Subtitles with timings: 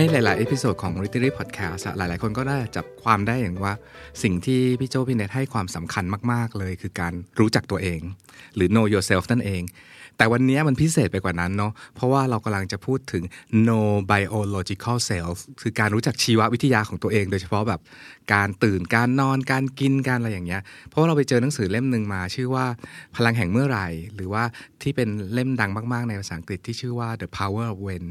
[0.00, 3.74] ในหลาย ๆ episode ของ Readery Podcast หลาย ๆ คนก็ได้จับความได้อย่างว่า
[4.22, 8.00] สิ่งที่พี่โจพี่เนทให้ความสำคัญมาก ๆ เลย คือการรู้จักตัวเอง
[8.54, 9.62] หรือ know yourself นั่นเอง
[10.16, 13.22] แต่วันนี้มันพิเศษไปกว่านั้นเนาะเพราะว่าเรากำลังจะพูดถึง
[13.66, 17.80] know biological self คือการรู้จักชีววิทยาของตัวเอง โดยเฉพาะแบบ
[18.34, 22.66] การตื่นการนอนการกินการอะไรอย่างเงี้ยเพราะว่าเราไปเจอหนังสือเล่มหนึ่งมา ชื่อว่า
[23.16, 24.44] พลังแห่งเมื่อไหร่หรือว่า
[24.82, 28.04] ที่เป็นเล่มดังมาก ๆ ในภาษาอังกฤษที่ชื่อว่า The Power of When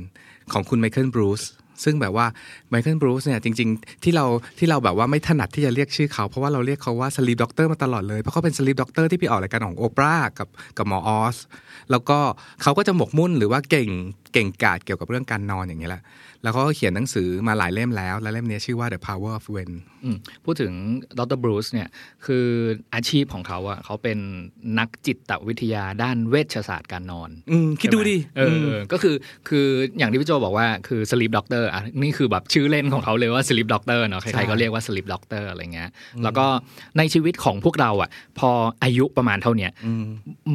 [0.54, 1.44] ของคุณไมเคิลบรูซ
[1.84, 2.26] ซึ่งแบบว่า
[2.70, 4.26] ไมเคิลบรูซเนี่ยจริง ๆ ที่เรา
[4.60, 11.38] ที่เราแบบว่าไม่ถนัดที่จะเรียกชื่อเขา เพราะว่าเราเรียกเขาว่า sleep doctor มาตลอดเลย เพราะเขาเป็น sleep doctor ที่ไปออกรายการของโอปรากับกับหมอออส
[11.92, 12.20] แล้วก็
[12.64, 13.90] เขาก็จะหมกมุ่นหรือว่าเก่ง
[14.34, 16.04] เก่งกาจเกี่ยวกับเรื่องการนอนอย่างเนี้ยแหละ
[16.44, 19.72] แล้วเขาก็เขียนหนังสือมาหลายเล่มแล้ว และเล่มนี้ชื่อว่า The Power of When
[20.04, 20.72] อืมพูดถึง
[21.18, 21.88] ดรบรูซเนี่ย
[22.26, 22.46] คือ
[22.94, 24.18] อาชีพของเขาอะเขาเป็น
[24.80, 29.16] นักจิตวิทยาด้านเวชศาสตร์การนอนอืมคิดดูดิเอออก็คือ
[29.48, 29.66] คือ
[29.98, 35.90] อย่างที่พี่โจบอกว่าคือ sleep doctor อะนี่คือแบบชื่อเล่นของเขาเลยว่า sleep doctor เนาะใครๆก็เรียกว่า sleep doctor อะไรเงี้ย
[36.24, 36.46] แล้วก็
[36.98, 38.50] ในชีวิตของพวกเราอะพอ
[38.84, 39.72] อายุประมาณเท่าเนี้ย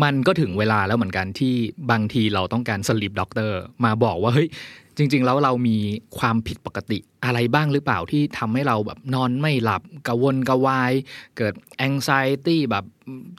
[0.03, 1.55] มันก็ถึงเวลาแล้วเหมือนกันที่
[1.91, 3.51] บางทีเราต้องการ sleep doctor
[3.85, 4.49] มาบอกว่าเฮ้ย
[4.97, 5.77] จริง ๆ แล้วเรามี
[6.19, 10.93] ความผิดปกติอะไรบ้างหรือเปล่าที่ทำให้เราแบบนอนไม่หลับกระวนกระวาย
[11.37, 11.55] เกิด
[11.89, 12.85] anxiety แบบ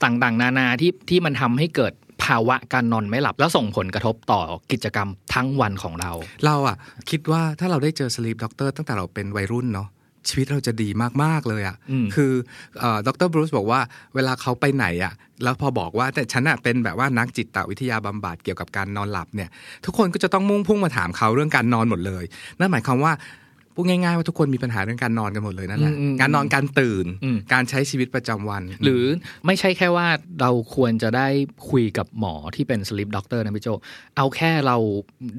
[0.04, 6.12] ต่างๆ นานาที่ที่มันทำให้เกิดภาวะการนอนไม่หลับแล้วส่งผลกระทบต่อกิจกรรมทั้งวันของเรา
[6.46, 6.78] เราอะ
[7.10, 9.88] คิดว่าถ้าเราได้เจอ sleep doctor ตั้งแต่เราเป็นวัยรุ่นเนาะ
[10.30, 10.90] ชีวิตเราจะดี
[11.24, 12.32] มาก ๆ เลยอะอืมคือ
[13.08, 13.80] ดรบรูซบอกว่า
[14.16, 19.50] เวลาเขาไปไหนอะแล้วพอบอกว่าแต่ฉันอะเป็นแบบว่านักจิตวิทยาบำบัดเกี่ยวกับการนอนหลับเนี่ย
[19.86, 22.24] ทุกคนก็จะต้องมุ่งพุ่งมาถามเขาเรื่องการนอนหมดเลย
[22.60, 23.14] นั่นหมายความว่า
[23.76, 29.04] พูดง่ายๆว่าทุกคนมีปัญหาเรื่องการนอนกันหมดเลยนั่นแหละอืมอืมการนอนการตื่นอืมการใช้ชีวิตประจำวัน หรือ
[29.46, 30.08] ไม่ใช่แค่ว่า
[30.42, 31.28] เราควรจะได้
[31.70, 33.70] คุยกับหมอที่เป็น sleep doctor นะพี่โจ
[34.18, 34.78] เอาแค่เรา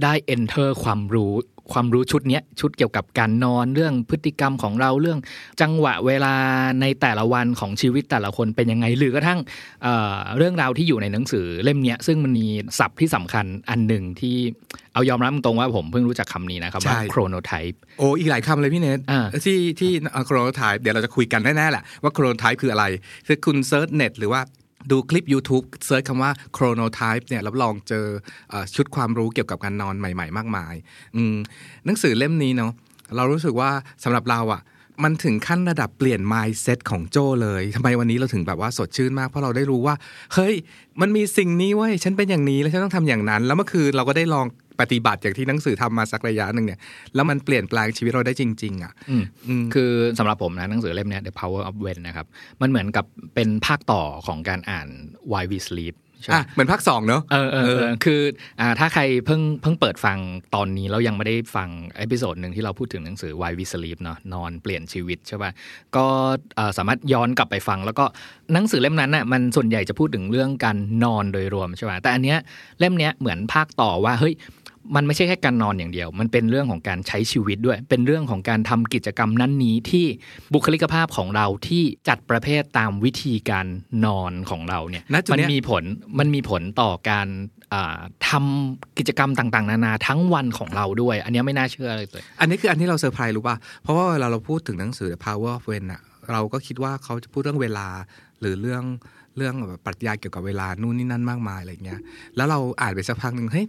[0.02, 1.32] ได้ enter ความรู้
[1.72, 5.18] ความรู้ชุดเนี้ยชุดเกี่ยวกับการนอนเรื่องพฤติกรรมของเราเรื่อง
[5.60, 6.34] จังหวะเวลา
[6.80, 9.40] ในแต่ละวันของชีวิตแต่ละคนเป็นยังไง หรือกระทั่ง
[9.82, 12.46] เอ่อเรื่องราวที่อยู่ในหนังสือเล่มเนี้ยซึ่งมันมี
[12.78, 14.36] ศัพท์ที่สำคัญอันหนึ่งที่
[14.94, 19.92] เอายอมรับตรงๆว่าผมเพิ่งรู้จักคำนี้นะครับว่า chronotype โอ้อีกหลายคำเลยพี่เนทอ่าที่ที่
[20.26, 22.84] chronotype เดี๋ยวเราจะคุยกันแน่ๆแหละว่า chronotype คืออะไร
[23.26, 24.40] คือคุณ search เน็ตหรือว่า
[24.90, 28.06] ดูคลิป YouTube search คำว่า chronotype เนี่ยรับรองเจ
[28.52, 30.74] อชุดความรู้เกี่ยวกับการนอนใหม่ๆ มากมาย
[31.84, 32.72] หนังสือเล่มนี้เนาะ
[33.16, 33.70] เรารู้สึกว่า
[34.04, 34.62] สำหรับเราอะ
[35.04, 39.94] มันถึงขั้นระดับเปลี่ยน mindset ของโจเลยทำไมวันนี้เราถึงแบบว่าสดชื่นมาก เพราะเราได้รู้ว่า
[40.34, 40.54] เฮ้ย
[41.00, 44.46] มันมีสิ่งนี้เว้ย ฉันเป็นอย่างนี้แล้วฉันต้องทำอย่างนั้น แล้วเมื่อคืนเราก็ได้ลอง
[44.80, 46.80] ปฏิบัติอย่างที่หนังสือทำมาสักระยะหนึ่งเนี่ย
[47.14, 52.26] แล้วมันเปลี่ยนแปลงชีวิตเราได้จริง ๆอะอืมอืมคือสำหรับผมนะหนังสือเล่มเนี้ย The Power of When นะครับ
[52.60, 54.88] มันเหมือนกับเป็นภาคต่อของการอ่าน
[55.32, 58.20] Why We Sleep ใช่ไหมอะเหมือนภาคสองเนอะเออเออเออคือ
[58.60, 60.18] อ่าถ้าใครเพิ่งเพิ่งเปิดฟัง
[60.54, 61.68] ตอนนี้แล้วยังไม่ได้ฟัง
[61.98, 65.50] episode หนึ่งที่เราพูดถึงหนังสือ Why We Sleep เนาะนอนเปลี่ยนชีวิตใช่ป่ะ
[65.96, 66.06] ก็
[66.56, 68.04] เอ่อสามารถย้อนกลับไปฟัง แล้วก็
[68.52, 72.38] หนังสือเล่มนั้นน่ะมันส่วนใหญ่จะพูดถึงเรื่องการนอนโดยรวมใช่ป่ะแต่อันเนี้ย
[72.78, 74.34] เล่มเนี้ยเหมือนภาคต่อว่าเฮ้ย
[74.94, 80.06] มันไม่ใช่แค่การนอนอย่างเดียว มันเป็นเรื่องของการใช้ชีวิตด้วย เป็นเรื่องของการทำกิจกรรมนั้นนี้ที่
[80.52, 83.66] บุคลิกภาพของเราที่จัดประเภทตามวิธีการ
[84.04, 85.84] นอนของเราเนี่ยณจุดมันเนี้ยมีผล
[86.18, 87.28] มันมีผลต่อการ
[87.72, 92.06] อ่าทำกิจกรรมต่างๆ นานาทั้งวันของเราด้วย อันเนี้ยไม่น่าเชื่อเลย
[92.40, 96.02] อันนี้คืออันที่เราเซอร์ไพรส์รู้ป่ะ เพราะว่าเวลาเราพูดถึงหนังสือ The Power of When อะ
[96.32, 97.88] เราก็คิดว่าเขาจะพูดเรื่องเวลา
[98.40, 98.84] หรือเรื่อง
[99.36, 102.00] เรื่องแบบปรัชญาเกี่ยวกับเวลานู่นนี่นั่นมากมายอะไรเงี้ย
[102.36, 103.66] แล้วเราอ่านไปสักพักหนึ่งเฮ้ย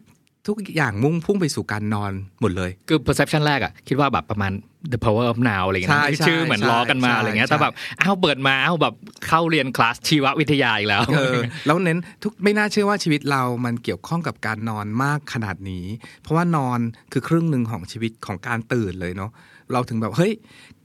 [0.48, 2.12] ทุกอย่างมุ่งพุ่งไปสู่การนอน
[2.42, 4.52] หมดเลย คือ perception แรกอะคิดว่าแบบประมาณ
[4.94, 8.94] the power of now อะไรอย่างเงี้ยใช่นะชื่อเหมือนใช่ล้อกันมาใช่อะไรเงี้ยใช่แต่แบบอ้าวเปิดมาอ้าวแบบ
[9.28, 15.86] เข้าเรียนคลาสชีววิทยาอีกแล้วเออแล้วเน้นทุกไม่น่าเชื่อว่าชีวิตเรามันเกี่ยวข้องกับการนอนมากขนาดนี้
[16.22, 16.80] เพราะว่านอน
[17.12, 19.32] คือครึ่งหนึ่งของชีวิตของการตื่นเลยเนาะ
[19.74, 20.34] เราถึงแบบเฮ้ย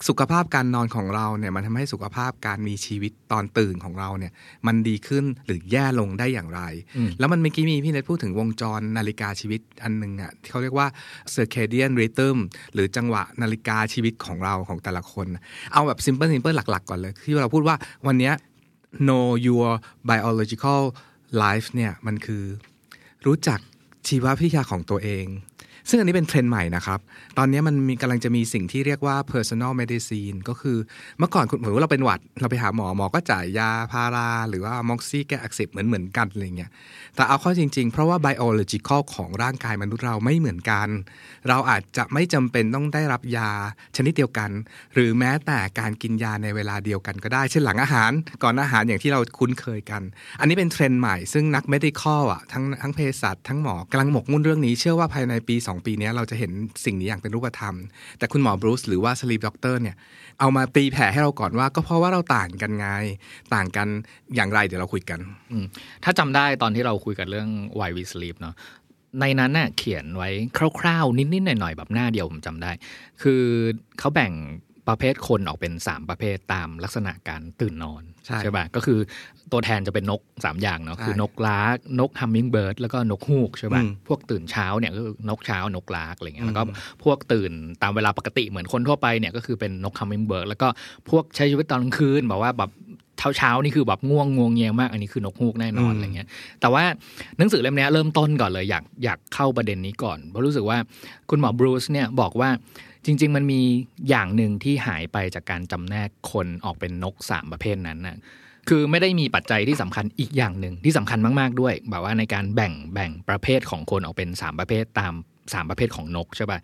[0.09, 4.33] สุขภาพการนอนของเราเนี่ยมันทำให้สุขภาพการมีชีวิตตอนตื่นของเราเนี่ย
[4.67, 6.63] มันดีขึ้นหรือแย่ลงได้อย่างไร
[6.97, 10.89] อืมแล้วมันเมื่อกี้มีพี่เนทพูดถึงวงจรนาฬิกาชีวิตอันหนึ่งอะที่เขาเรียกว่า
[11.35, 12.37] circadian rhythm
[12.75, 15.27] หรือจังหวะนาฬิกาชีวิตของเราของแต่ละคน
[15.73, 18.35] เอาแบบ simple simple หลัก ๆ ก่อนเลยที่เราพูดว่าวันเนี้ย
[19.07, 19.69] know your
[20.11, 20.83] biological
[21.43, 22.45] life เนี่ยมันคือ
[23.27, 23.61] รู้จัก
[24.09, 25.27] ชีววิทยาของตัวเอง
[25.89, 26.99] ซึ่งอันนี้เป็นเทรนด์ใหม่นะครับ
[27.39, 30.77] ตอนนี้มันมีกำลังจะมีสิ่งที่เรียกว่า personal medicine ก็คือ
[31.19, 36.71] เมื่อก่อนคุณหมือเราเป็นหวัด เราไปหาหมอหมอก็จ่ายยาพารา หรือว่าม็อกซี่แก้อักเสบเหมือนเหมือนกันอะไรเงี้ย
[37.17, 40.89] แต่เอาเข้าจริงๆ เพราะว่า biological ของร่างกายมนุษย์เราไม่เหมือนกัน
[41.49, 43.51] เราอาจจะไม่จำเป็นต้องได้รับยา
[43.97, 44.51] ชนิดเดียวกัน
[44.95, 48.11] หรือแม้แต่การกินยาในเวลาเดียวกันก็ได้ เช่นหลังอาหาร
[48.43, 50.03] ก่อนอาหารอย่างที่เราคุ้นเคยกัน
[50.41, 56.53] อันนี้เป็นเทรนด์ใหม่ซึ่งนัก medical อะทั้งทั้งเภสัชทั้งหมอกำลังหมกมุ่นเรื่องนี้เชื่อว่าภายในปี2ปีนี้เราจะเห็น
[56.85, 57.75] สิ่งนี้อย่างเป็นรูปธรรม
[58.19, 59.97] แต่คุณหมอบรูซหรือว่า sleep doctor เนี่ย
[60.41, 62.87] เอามาตีแผ่ให้เราก่อนว่า ก็เพราะว่าเราต่างกันไง
[63.55, 63.89] ต่างกัน
[64.35, 65.21] อย่างไรเดี๋ยวเราคุยกัน
[66.05, 68.55] ถ้าจำได้ตอนที่เราคุยกันเรื่อง Why We Sleep เนาะ
[69.21, 70.31] ในนั้นน่ะเขียนไว้
[70.81, 72.71] คร่าวๆ นิดๆ หน่อยๆ แบบหน้าเดียวผมจำได้
[73.23, 73.43] คือ
[73.99, 74.33] เขาแบ่ง
[74.89, 78.99] ประเภทคนออกเป็น 3 ประเภทตามลักษณะการตื่นนอนใช่ป่ะก็คือ
[79.53, 86.75] ตัวแทนจะเป็นนก 3 อย่างเนาะใช่คือนกลากนกฮัมมิงเบิร์ดแล้วก็นกฮูกใช่ป่ะอืมพวกตื่นเช้าเนี่ยก็คือนกเช้านกลากอะไรเงี้ยแล้วก็อืม
[87.05, 87.53] พวกตื่น
[87.83, 90.69] ตามเวลาปกติเหมือนคนทั่วไปเนี่ยก็คือเป็นนกฮัมมิงเบิร์ดแล้วก็
[91.11, 92.73] พวกใช้ชีวิตตอนกลางคืนแบบว่าแบบ
[93.19, 96.29] เช้าเช้าๆนี่คือแบบง่วงงวงเงียมาก อันนี้คือนกฮูกแน่นอนอืมอะไรเงี้ย
[96.61, 96.85] แต่ว่า
[97.39, 100.79] หนังสือเล่มเนี้ยเริ่มต้นก่อนเลยอยากอยากเข้าประเด็นนี้ก่อนเพราะรู้สึกว่า
[101.31, 102.51] คุณหมอบรูซเนี่ยบอกว่า
[103.05, 103.61] จริง ๆ มันมี
[104.09, 108.19] อย่างหนึ่งที่หายไปจากการจำแนกคนออกเป็นนกสามประเภทนั้นนะ
[108.69, 115.13] คือไม่ได้มีปัจจัยที่สำคัญอีกอย่างหนึ่งที่สำคัญมากๆด้วย แบบว่าในการแบ่งแบ่งประเภทของคนออกเป็นสามประเภทตาม
[115.53, 116.59] สามประเภทของนกใช่ปะ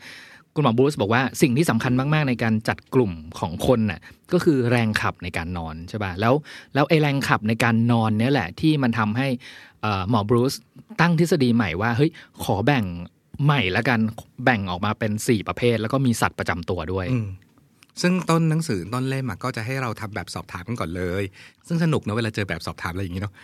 [0.55, 4.01] คุณหมอบรูซบอกว่าสิ่งที่สำคัญมากๆในการจัดกลุ่มของคนน่ะ
[4.33, 6.35] ก็คือแรงขับในการนอนใช่ปะแล้ว
[6.75, 9.29] แล้วไอแรงขับในการนอนเนี่ยแหละที่มันทำให้
[10.11, 10.55] หมอบรูซ
[11.01, 12.11] ตั้งทฤษฎีใหม่ว่าเฮ้ย
[12.45, 12.85] ขอแบ่ง
[13.45, 14.01] ใหม่ละกัน
[14.45, 17.29] แบ่งออกมาเป็น 4 ประเภท แล้วก็มีสัตว์ประจำตัวด้วยอืม
[18.03, 21.25] ซึ่งต้นหนังสือต้นเล่มอะก็จะให้เราทำแบบสอบถามกันก่อนเลย
[21.67, 23.35] ซึ่งสนุกเนอะเวลาเจอแบบสอบถามอะไรอย่างนี้เนาะ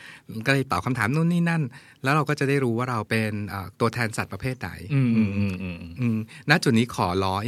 [0.46, 1.62] ก็เลยตอบคำถามนู่นนี่นั่น
[2.02, 6.16] แล้วเราก็จะได้รู้ว่าเราเป็นเอ่อตัวแทนสัตว์ประเภทไหนอืมอืมอืมอืมอืม
[6.50, 7.46] ณจุดนี้ขอร้อย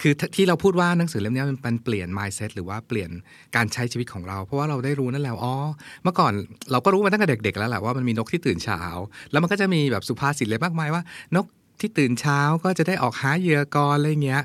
[0.00, 3.10] คือที่เราพูดว่าหนังสือเล่มนี้มันเปลี่ยน mindset หรือว่าเปลี่ยน
[3.56, 5.54] การใช้ชีวิตของเรา เพราะว่าเราได้รู้นั่นแล้วอ๋อ
[6.02, 6.32] เมื่อก่อน
[6.70, 8.80] เราก็รู้มาตั้งแต่เด็กๆแล้วแหละว่ามันมีนกที่ตื่นเช้า
[9.30, 11.04] แล้วมันก็จะมีแบบสุภาษิตเลยมากมายว่า
[11.36, 11.46] นก
[11.80, 14.42] ที่ตื่นเช้าก็จะได้ออกหาเหยื่อก่อนอะไรเงี้ย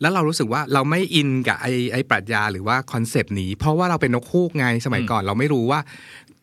[0.00, 5.80] แล้วเรารู้สึกว่าเราไม่อินกับไอ้ไอ้ปรัชญาหรือว่าคอนเซปต์นี้ เพราะว่าเราเป็นนกฮูกไงสมัยก่อน เราไม่รู้ว่า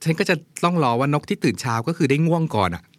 [0.04, 2.84] ฉันก็จะต้องรอว่านกที่ตื่นเช้าก็คือได้ง่วงก่อนอะ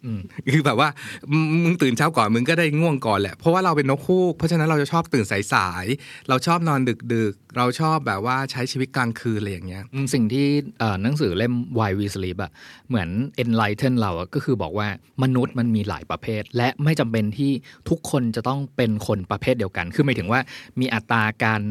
[0.53, 0.89] คือแบบว่า
[1.31, 6.79] มึงมึงตื่นเช้าก่อนมึงก็ได้ง่วงก่อนแหละเพราะว่าเราเป็นนกฮูกเพราะฉะนั้นเราจะชอบตื่นสายๆเราชอบนอน
[7.13, 10.47] ดึกๆ เราชอบแบบว่าใช้ชีวิตกลางคืนอะไรอย่างเงี้ยอืมสิ่งที่
[10.79, 12.51] เอ่อหนังสือเล่ม Why We Sleep อะ
[12.89, 13.09] เหมือน
[13.43, 14.87] enlighten เราอะก็คือบอกว่า
[15.23, 17.51] มนุษย์มันมีหลายประเภท และไม่จำเป็นที่
[17.89, 20.39] ทุกคนจะต้องเป็นคนประเภทเดียวกัน คือหมายถึงว่า
[20.79, 21.61] มีอัตราการ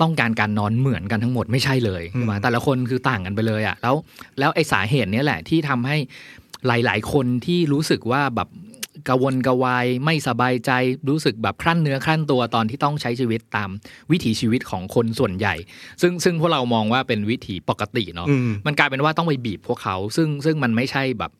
[0.00, 3.94] ต้องการการนอนเหมือนกันทั้งหมดไม่ใช่เลยใช่ไหมแต่ละคนคือต่างกันไปเลยอะแล้ว
[4.38, 5.96] แล้วไอ้สาเหตุเนี้ยแหละที่ทำให้
[6.66, 8.48] หลาย ๆ คนที่รู้สึกว่าแบบ
[9.08, 10.70] กระวนกระวายไม่สบายใจ
[11.08, 13.70] รู้สึกแบบครั่นเนื้อครั่นตัวตอนที่ต้องใช้ชีวิตตาม
[14.10, 15.54] วิถีชีวิตของคนส่วนใหญ่
[16.02, 21.39] ซึ่งซึ่งพวกเรามองว่าเป็นวิถีปกติเนาะอืมมันกลายเป็นว่าต้องไปบีบพวกเขา ซึ่งซึ่งมันไม่ใช่แบบอ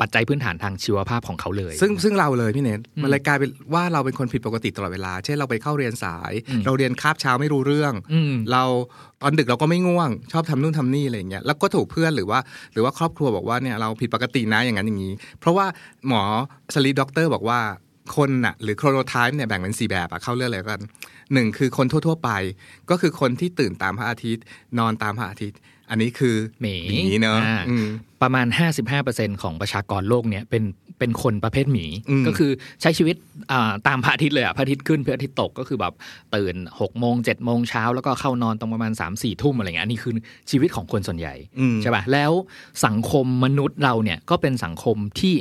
[0.00, 8.62] ปัจจัยพื้นฐานทางชีวภาพของเขาเลย ซึ่งซึ่งเราเลยพี่เนทอืมมันเลยกลายเป็นว่าเราเป็นคนผิดปกติตลอดเวลา เช่นเราไปเข้าเรียนสายอืมเราเรียนคาบเช้าไม่รู้เรื่องอืมเรา
[9.22, 12.38] ตอนดึกเราก็ไม่ง่วง ชอบทำนู่นทำนี่อะไรอย่างเงี้ยแล้วก็ถูกเพื่อนหรือว่า
[12.72, 15.66] หรือว่าครอบครัวบอกว่าเนี่ยเราผิดปกตินะอย่างนั้นอย่างนี้ เพราะว่า
[16.08, 16.22] หมอ
[16.74, 17.60] sleep doctor บอกว่า
[18.16, 20.82] คนน่ะหรือ chronotype เนี่ยแบ่งเป็นสี่แบบอะเข้าเรื่องอะไรกัน
[21.32, 22.30] หนึ่งคือคนทั่ว ๆ ไป
[22.90, 24.44] ก็คือคนที่ตื่นตามพระอาทิตย์
[24.78, 25.58] นอนตามพระอาทิตย์
[25.92, 26.76] อันนี้คือหมี
[27.20, 27.86] เนอะอ่าอืม
[28.22, 28.46] ประมาณ
[28.94, 30.64] 55%ของประชากรโลกเนี่ยเป็น
[30.98, 32.50] เป็นคนประเภทหมีอืมก็คือ
[32.82, 33.16] ใช้ชีวิต
[33.52, 35.94] อ่าตามพระอาทิตย์เลยอะพระอาทิตย์ขึ้นพระอาทิตย์ตกก็คือแบบ
[36.34, 40.12] ตื่น6โมง7โมงเช้าแล้วก็เข้านอนตรงประมาณ3 4ทุ่มอะไรเงี้ยอันนี้คือ
[40.50, 42.32] ชีวิตของคนส่วนใหญ่อืมใช่ป่ะแล้ว
[42.86, 45.34] สังคมมนุษย์เราเนี่ยก็เป็นสังคมที่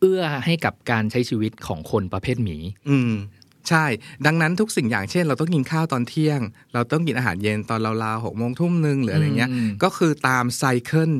[0.00, 2.56] เอื้อให้กับการใช้ชีวิตของคนประเภทหมี
[2.90, 3.12] อืม
[3.68, 3.84] ใช่
[4.26, 6.40] ดังนั้นทุกสิ่งอย่างเช่น เราต้องกินข้าวตอนเที่ยง
[6.74, 11.10] เราต้องกินอาหารเย็นตอนราวๆหกโมงทุ่มหนึ่งหรืออะไรเงี้ยอืมก็คือตาม cycle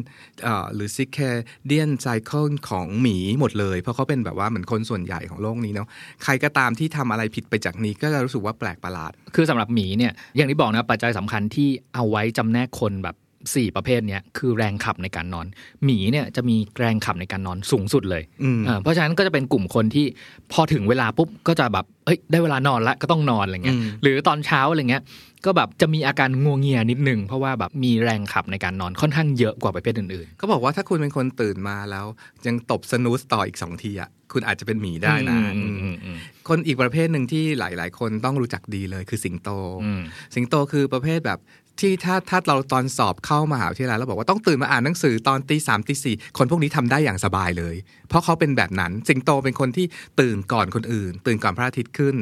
[0.43, 5.89] เอ่อหรือ circadian cycle ของหมีหมดเลย เพราะเขาเป็นแบบว่าเหมือนคนส่วนใหญ่ของโลกนี้เนาะ
[6.25, 13.17] ใครก็ตามที่ทำอะไรผิดไปจากนี้ก็จะรู้สึกว่าแปลกประหลาด คือสำหรับหมีเนี่ย อย่างที่บอกนะปัจจัยสำคัญที่เอาไว้จำแนกคนแบบ
[13.55, 15.47] 4 ประเภทเนี้ยคือแรงขับในการนอน
[15.85, 20.07] หมีเนี่ยจะมีแรงขับในการนอนสูงสุดเลยอืมเออเพราะฉะนั้นก็จะเป็นกลุ่มคนที่
[20.53, 25.03] พอถึงเวลาปุ๊บก็จะแบบเอ้ยได้เวลานอนละก็ต้องนอนอะไรเงี้ยอืมหรือตอนเช้าอะไรเงี้ย
[25.47, 32.07] ก็แบบจะมีอาการงัวงเงียนิดนึง เพราะว่าแบบมีแรงขับในการนอนค่อนข้างเยอะกว่าประเภทอื่นก็บอกว่าถ้าคุณเป็นคนตื่นมาแล้ว
[32.47, 36.19] ยังตบสนูสต่ออีกสองทีอะคุณอาจจะเป็นหมีๆได้นะอืมอือืมมอืม
[36.49, 39.49] คนอีกประเภทหนึ่งที่หลาย ๆ คนต้องรู้จักดีเลยคือสิงโต
[39.85, 40.01] อืม
[40.35, 41.39] สิงโตคือประเภทแบบ
[41.81, 47.75] ที่ถ้าถ้าเราตอนสอบเข้ามหาวิทยาลัยเราบอกว่าต้องตื่นมาอ่านหนังสือตอนตีสามตีสี่คนพวกนี้ทำได้อย่างสบายเลย
[48.09, 49.87] เพราะเขาเป็นแบบนั้นสิงโตเป็นคนที่
[50.21, 52.17] ตื่นก่อนคนอื่น ตื่นก่อนพระอาทิตย์ขึ้น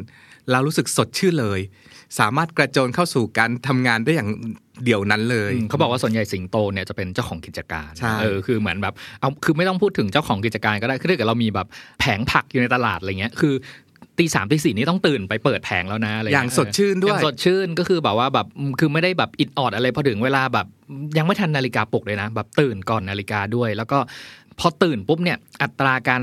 [0.50, 1.61] แล้วรู้สึกสดชื่นเลย
[2.19, 4.30] สามารถกระโจนเข้าสู่การทำงานได้อย่าง
[4.85, 11.66] เดี่ยวนั้นเลยอืมเขาบอกว่าส่วนใหญ่สิงโตเนี่ยจะเป็นเจ้าของกิจการใช่เออคือเหมือนแบบเอาคือไม่ต้องพูดถึงเจ้าของกิจการก็ได้คือถ้าเกิดเรามีแบบ
[12.00, 13.54] แผงผักอยู่ในตลาดอะไรเงี้ยคือ
[14.20, 18.46] ตีสามตีสี่นี่ต้องตื่นไปเปิดแผงแล้วนะอะไรอย่างสดชื่นด้อวยย่างสดชื่นก็คือแบบว่าแบบ
[18.80, 20.66] คือไม่ได้แบบอิดออดอะไรพอถึงเวลาแบบ
[21.18, 23.98] ยังไม่ทันนาฬิกาปลุกเลยนะ แบบตื่นก่อนนาฬิกาด้วย แล้วก็
[24.58, 26.22] พอตื่นปุ๊บเนี่ยอัตราการ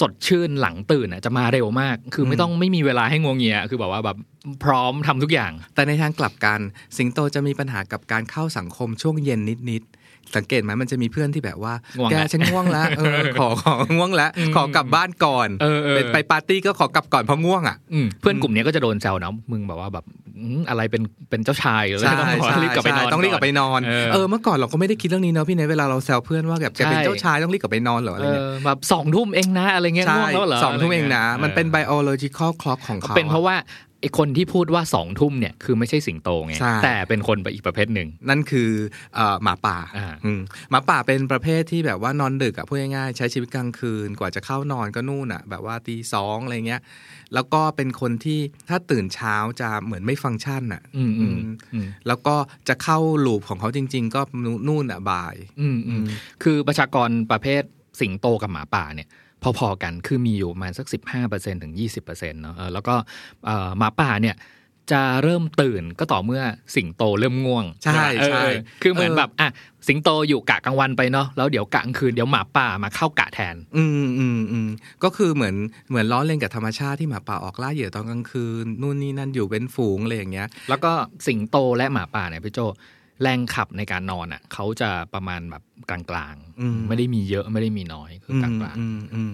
[0.00, 4.16] สดชื่นหลังตื่นน่ะจะมาเร็วมาก คือไม่ต้องไม่มีเวลาให้งวงเงีย คือแบบว่าแบบ
[4.64, 6.60] พร้อมทำทุกอย่าง แต่ในทางกลับกัน
[6.96, 9.98] สิงโตจะมีปัญหากับการเข้าสังคมช่วงเย็นนิดๆ
[10.36, 20.04] สังเกตไหมมันจะมีเพื่อนที่แบบว่าง่วงแกแล้วฉันง่วงแล้วเออขอของ่วงแล้วขอกลับบ้านก่อนเออเออเป็นไปปาร์ตี้ก็ขอกลับก่อนเพราะง่วงอะอืมเพื่อนกลุ่มเนี้ยก็จะโดนแซวนะมึงแบบว่าแบบ
[20.38, 33.56] อืมอะไรเป็นเป็นเจ้าชายหรือใช่ต้องขอใช่รีบกลับไปนอนใช่ต้องรีบกลับไปนอนเออเออเมื่อก่อนเราก็ไม่ได้คิดเรื่องนี้เนอะพี่เนยเวลาเราแซวเพื่อนว่าแบบแกเป็นใช่เจ้าชายต้องรีบกลับไปนอนเหรออะไรเอเงี้ยอแบบสองทุ่มเองนะอะไรเงี้ยใช่ง่วงแล้วเหรอสองทุ่มเองนะะไรงี้ยมันเป็น biological clock ของเขาเป็นเพราะว่า
[34.00, 38.70] ไอคนที่พูดว่าสองทุ่มเนี่ยคือไม่ใช่สิงโตไงใช่แต่เป็นคนไปอีกประเภทหนึ่ง นั่นคือ
[39.14, 40.40] เอ่อหมาป่าอ่าอืม
[40.70, 46.80] หมาป่าเป็นประเภทที่แบบว่านอนดึกอะพูดง่ายๆใช้ชีวิตกลางคืนกว่าจะเข้านอนก็นู่นอะแบบว่าตีสองอะไรเงี้ย
[47.34, 52.36] แล้วก็เป็นคนที่ถ้าตื่นเช้าจะเหมือนไม่ฟังก์ชันอะอืมอืมอืมอืมแล้วก็
[52.68, 54.20] จะเข้าลูปของเขาจริง ๆ ก็
[54.68, 56.02] นู่นอะบ่ายอืมอืม
[56.42, 57.62] คือประชากรประเภท
[58.00, 59.08] สิงโตกับหมาป่าเนี่ย
[59.42, 60.86] พอๆกัน คือมีอยู่ประมาณสัก
[61.24, 62.94] 15%ถึง 20%เนาะเออแล้วก็
[63.46, 64.36] เอ่อหมาป่าเนี่ย
[64.94, 66.42] จะเริ่มตื่นก็ต่อเมื่อ
[66.76, 68.44] สิงโตเริ่มง่วง ใช่เออใช่
[68.82, 69.48] คือเหมือนเออแบบอะ
[69.88, 74.68] สิงโตอยู่กะกลางวันไปเนาะแล้วเดี๋ยวกะกลางคืนเดี๋ยวหมาป่ามาเข้ากะแทน อืมอืมอืม
[75.04, 75.54] ก็คือเหมือน
[75.88, 80.92] เหมือนล้อเล่นกับธรรมชาติที่หมาป่าออกล่าเหยื่อตอนกลางคืนนู่นนี่นั่นอยู่เป็นฝูงอะไรอย่างเงี้ย แล้วก็
[81.26, 82.60] สิงโตและหมาป่าเนี่ยพี่โจ
[83.22, 89.32] แรงขับในการนอนอะเขาจะประมาณแบบ กลางอืมๆไม่ได้มีเยอะไม่ได้มีน้อยคือกลางอืมอืม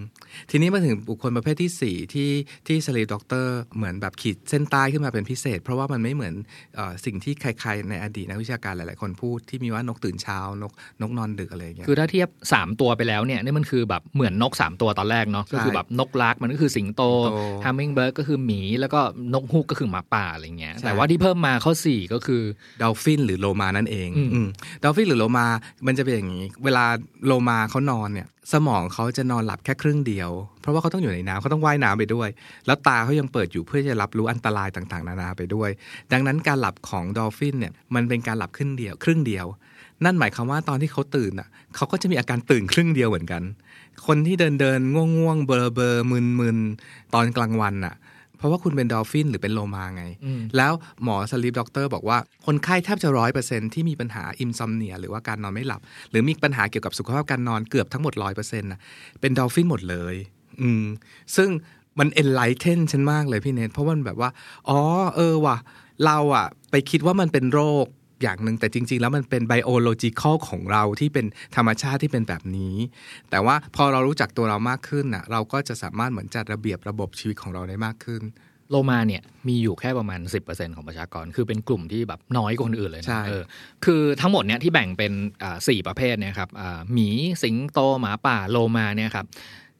[0.50, 2.30] ทีนี้มาถึงบุคคลประเภทที่ 4 ที่
[2.66, 6.34] ที่ sleep doctor เหมือนแบบขีดเส้นใต้ขึ้นมาเป็นพิเศษ เพราะว่ามันไม่เหมือน
[6.76, 19.00] เออสิ่งที่ใครๆ ในอดีตนักวิชาการหลายๆ คนพูดที่มีว่านกตื่นเช้านกนกนอนดึกอะไรอย่างเงี้ยๆคือถ้าเทียบ 3 ตัวไปแล้วเนี่ยนี่มันคือแบบเหมือนนก 3 ตัวตอนแรกเนาะก็คือแบบนก lark มันก็คือสิงโตสิงโต hummingbird ก็คือหมีแล้วก็
[19.34, 22.42] นกฮูกก็คือหมาป่าอะไรเงี้ยใช่แต่ว่าที่เพิ่มมาข้อ 4 ก็คือ
[22.82, 24.48] dolphin หรือโลมานั่นเองอืม
[24.82, 25.46] dolphin หรือโลมา
[25.86, 26.84] มันจะเป็นอย่างนี้ เวลา
[27.26, 32.28] โลมาเขานอนเนี่ย สมองเขาจะนอนหลับแค่ครึ่งเดียว เพราะว่าเขาต้องอยู่ในน้ำเขาต้องว่ายน้ำไปด้วย
[32.66, 35.70] แล้วตาเขายังเปิดอยู่เพื่อจะรับรู้อันตรายต่างๆ นานาไปด้วย
[36.12, 39.46] ดังนั้นการหลับของ dolphin เนี่ยมันเป็นการหลับครึ่งเดียวครึ่งเดียว
[40.04, 43.42] นั่นหมายความว่าตอนที่เขาตื่นอะเขาก็จะมีอาการตื่นครึ่งเดียวเหมือนกัน
[44.06, 46.58] คนที่เดินเดินง่วงง่วงเบลอเบลอมึนมึน
[47.14, 47.94] ตอนกลางวันอะ
[48.44, 50.72] เพราะว่าคุณเป็น dolphin หรือเป็นโลมาไงอืมแล้ว
[51.02, 58.80] หมอ sleep doctor บอกว่า คนไข้แทบจะร้อยเปอร์เซ็นที่มีปัญหา insomnia หรือว่าการนอนไม่หลับ หรือมีปัญหาเกี่ยวกับสุขภาพการนอนเกือบทั้งหมดร้อยเปอร์เซ็นต์นะ
[59.20, 60.14] เป็น dolphin หมดเลย
[60.60, 60.84] อืม
[61.36, 61.50] ซึ่ง
[61.98, 64.30] มันเอนไลเทนฉันมากเลยพี่เนทเพราะว่ามันแบบว่า
[64.68, 64.80] อ๋อ
[65.16, 65.56] เออว่ะ
[66.06, 67.86] เราอะไปคิดว่ามันเป็นโรค
[68.22, 72.76] อย่างหนึ่งแต่จริง ๆ แล้วมันเป็นไบโอโลจิคอลของเราที่เป็นธรรมชาติที่เป็นแบบนี้
[73.30, 78.22] แต่ว่าพอเรารู้จักตัวเรามากขึ้นน่ะเราก็จะสามารถเหมือนจัดระเบียบระบบชีวิตของเราได้มากขึ้น
[78.70, 83.42] โลมาเนี่ยมีอยู่แค่ประมาณ 10%ของประชากร คือเป็นกลุ่มที่แบบน้อยกว่าคนอื่นเลยนะใช่เออ
[83.84, 87.08] คือทั้งหมดเนี่ยที่แบ่งเป็นอ่าสี่ประเภทเนี่ยครับอ่าหมี
[87.42, 89.26] สิงโตหมาป่าโลมาเนี่ยครับ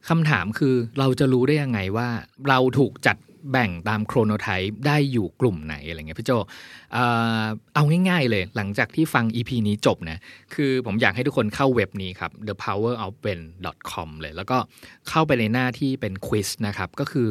[0.09, 2.09] คำถามคือเราจะรู้ได้ยังไงว่า
[2.49, 3.17] เราถูกจัด
[3.53, 6.33] แบ่งตามโครโนไทป์ได้อยู่กลุ่มไหนอะไรเงี้ยพี่โจ
[6.93, 7.05] เอ่
[7.41, 7.43] อ
[7.75, 10.19] เอาง่ายๆเลยหลังจากที่ฟัง EP นี้จบนะ
[10.55, 14.57] คือผมอยากให้ทุกคนเข้าเว็บนี้ครับ thepowerofben.com เลย แล้วก็
[15.09, 17.29] เข้าไปในหน้าที่เป็นควิสนะครับ ก็คือ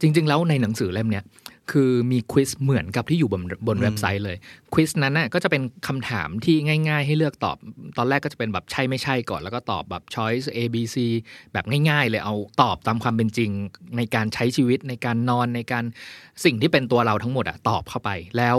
[0.00, 1.24] จริง ๆ แล้วในหนังสือเล่มเนี้ย
[1.72, 4.36] คือมีควิสเหมือนกับที่อยู่บนบนเว็บไซต์เลย
[4.74, 6.56] ควิสนั้นน่ะก็จะเป็นคำถามที่
[6.88, 7.56] ง่าย ๆ ให้เลือกตอบ
[7.98, 10.96] ตอนแรกก็จะเป็นแบบใช่ไม่ใช่ก่อน แล้วก็ตอบแบบ choice A B C
[11.52, 13.50] แบบง่ายๆ เลยเอาตอบตามความเป็นจริง
[13.96, 15.84] ในการใช้ชีวิตในการนอนในการ
[16.44, 18.56] สิ่งที่เป็นตัวเราทั้งหมดอะตอบเข้าไป แล้ว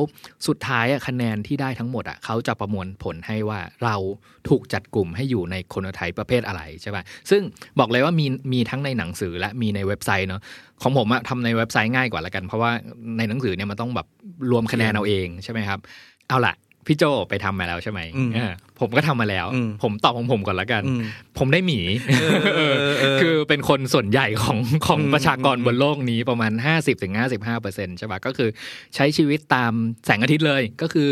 [0.47, 3.95] สุดท้ายอะคะแนนที่ได้ทั้งหมดอะเขาจะประมวลผลให้ว่าเรา
[4.49, 7.41] ถูกจัดกลุ่มให้อยู่ในคนไทป์ประเภทอะไรใช่ป่ะซึ่ง
[7.79, 10.41] บอกเลยว่ามีมีทั้งในหนังสือและมีในเว็บไซต์เนาะ
[10.81, 12.71] ของผมอะทำในเว็บไซต์ง่ายกว่าละกัน เพราะว่า
[13.17, 14.07] ในหนังสือเนี่ยมันต้องแบบ
[14.51, 15.79] รวมคะแนนเอาเองใช่ไหมครับ
[16.29, 16.55] เอาล่ะ
[16.89, 21.01] พี่โจไปทำมาแล้วใช่ไหมอืมเออผมก็ทำมาแล้วอืมผมตอบของผมก่อนละกันอืม
[21.37, 28.49] ผมได้หมีเออเออเออคือเป็นคนส่วนใหญ่ของของอืมประชากรบนโลกนี้ประมาณ 50-55%ถึง55เปอร์เซ็นต์ใช่ปะก็คือ
[28.95, 29.71] ใช้ชีวิตตาม
[30.05, 31.09] แสงอาทิตย์เลยก็คือ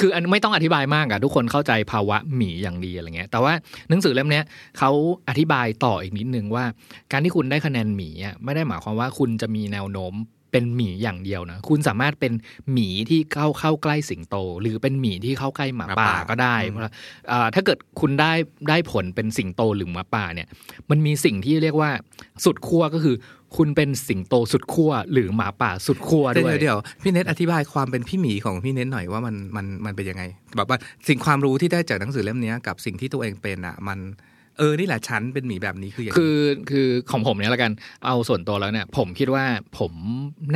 [0.00, 3.52] คืออันไม่ต้องอธิบายมากอะทุกคนเข้าใจภาวะหมีอย่างดีอะไรเงี้ย แต่ว่า
[3.88, 4.44] หนังสือเล่มเนี้ย
[4.78, 4.90] เขา
[5.28, 6.64] อธิบายต่ออีกนิดนึงว่า
[7.12, 10.14] การที่คุณได้คะแนนหมีอะไม่ได้หมายความว่าคุณจะมีแนวโน้ม
[10.54, 12.32] เป็นหมีอย่างเดียวนะคุณสามารถเป็น
[12.72, 16.92] หมีที่เข้าเข้าใกล้สิงโต หรือเป็นหมีที่เข้าใกล้หมาป่าหมาป่าก็ได้อืมเพราะ
[17.30, 18.32] อ่าถ้าเกิดคุณได้
[18.68, 20.48] ได้ผลเป็นสิงโตหรือหมาป่าเนี่ย
[20.90, 21.90] มันมีสิ่งที่เรียกว่า
[22.44, 23.16] สุดขั้วก็คือ
[23.56, 30.22] คุณเป็นสิงโตสุดขั้วหรือหมาป่าสุดขั้วเดี๋ด้วยวยเดี๋ยวพี่เน็ตอธิบายความเป็นพี่หมีของพี่เน็ตหน่อยว่ามันมันมันเป็นยังไง
[30.56, 33.98] แบบว่าสิ่งความรู้ที่ได้จากหนังสือเล่มเนี้ยกับสิ่งที่ตัวเองเป็นอะมัน
[34.58, 36.38] เออนี่แหละฉันเป็นหมีแบบนี้คืออย่างนี้คือ
[36.70, 37.72] คือของผมเนี่ยละกัน
[38.06, 39.44] เอาส่วนตัวแล้วเนี่ยผมคิดว่า
[39.78, 39.92] ผม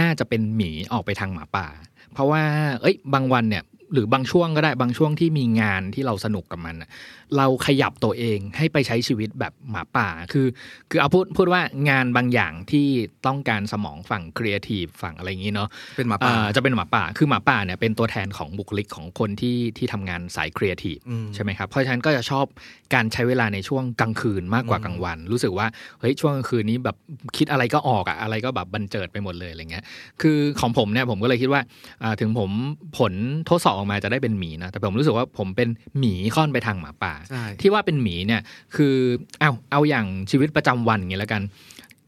[0.00, 1.66] น่าจะเป็นหมีออกไปทางหมาป่า
[2.12, 2.42] เพราะว่า
[2.80, 6.88] เอ้ย บางวันเนี่ยหรือบางช่วงก็ได้บางช่วงที่มีงานที่เราสนุกกับมันน่ะ
[7.37, 10.47] เราขยับตัวเองให้ไปใช้ชีวิตแบบหมาป่า คือ
[10.90, 12.87] คือเอาพูดพูดว่างานบางอย่างที่
[13.26, 22.47] ต้องการสมองฝั่งครีเอทีฟฝั่งอะไรอย่างนี้เนาะเป็นหมาป่าอ่าจะเป็นหมาป่าคือหมาป่าเนี่ยเป็นตัวแทนของบุคลิกของคนที่ที่ทำงานสายครีเอทีฟอืมใช่ไหมครับเพราะฉะนั้นก็จะชอบ
[22.94, 25.66] การใช้เวลาในช่วงกลางคืนมากกว่ากลางวัน รู้สึกว่า
[26.00, 26.97] เฮ้ยช่วงกลางคืนนี้แบบ
[27.37, 29.85] คิดอะไรก็ออกอะอะไรก็แบบบันเจิดไปหมดเลยอะไรเงี้ย
[30.23, 31.61] คือของผมเนี่ยผมก็เลยคิดว่า
[32.02, 32.50] อ่าถึงผม
[32.99, 33.12] ผล
[33.49, 35.68] ทดสอบออกมาจะได้เป็นหมีนะแต่ผมรู้สึกว่าผมเป็น
[35.99, 37.17] หมีค่อนไปทางหมาป่าใช่
[37.60, 38.42] ที่ว่าเป็นหมีเนี่ย
[38.76, 38.94] คือ
[39.40, 41.42] เอาเอาอย่างชีวิตประจำวันอย่างเงี้ยแล้วกัน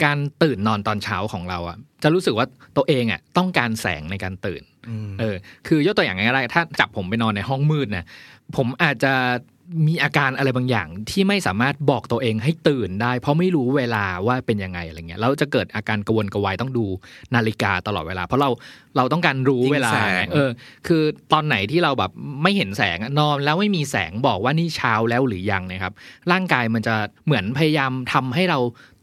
[0.04, 4.62] การตื่นนอนตอนเช้าของเราอะจะรู้สึกว่าตัวเองอะต้องการแสงในการตื่น
[5.06, 5.36] มเออ
[5.66, 8.06] คือยกตัวอย่างง่ายๆถ้าจับผมไปนอนในห้องมืดนะ
[8.56, 9.12] ผมอาจจะ
[9.88, 16.84] มีอาการอะไรบางอย่างที่ไม่สามารถบอกตัวเองให้ตื่นได้ เพราะไม่รู้เวลาว่าเป็นยังไงอะไรเงี้ยแล้วจะเกิดอาการกระวนกระวายต้องดู
[17.34, 18.50] นาฬิกาตลอดเวลา เพราะเรา
[18.96, 20.50] เราต้องการรู้เวลายิงแสงเออ
[20.86, 22.10] คือตอนไหนที่เราแบบ
[22.42, 25.92] ไม่เห็นแสงอะนอนแล้วไม่มีแสงบอกว่านี่เช้าแล้วหรือยังเนะครับ
[26.32, 26.94] ร่างกายมันจะ
[27.26, 28.58] เหมือนพยายามทำให้เรา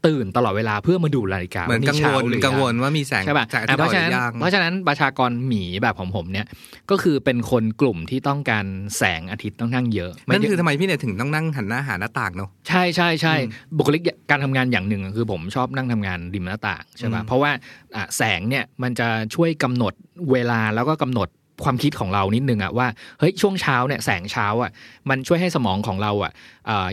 [0.06, 6.46] ตื่นตลอดเวลาเพื่อมาดูนาฬิกาเหมือนกังวลาช้าหรือยังกังวลว่ามีแสงใช่ป่ะจากอะที่เพบอกราะฉะนั้นยังเพราะฉะนั้นประชากรหมีแบบของผมเนี่ย
[6.90, 8.66] ก็คือเป็นคนกลุ่มที่ต้องการ
[8.98, 17.50] แสงอาทิตย์ต้องนั่งเยอะนั่นไม่คือทำไมพี่เน็ตถึงต้องนั่งหันหน้าหาหน้าต่างเนาะใช่ใช่ใช่อืมบุคลิกการทำงานอย่างหนึ่งคือผมชอบนั่งทำงานริมหน้าต่างใช่ป่ะอืมเพราะว่า
[17.96, 19.92] อะแสงเนี่ยมันจะช่วยกำหนด
[20.32, 21.28] เวลาแล้วก็กำหนด
[21.64, 22.86] ความคิดของเรานิดนึงอะว่า
[23.18, 24.70] เฮ้ยช่วงเช้าเนี่ยแสงเช้าอะ
[25.08, 26.32] มันช่วยให้สมองของเราอะ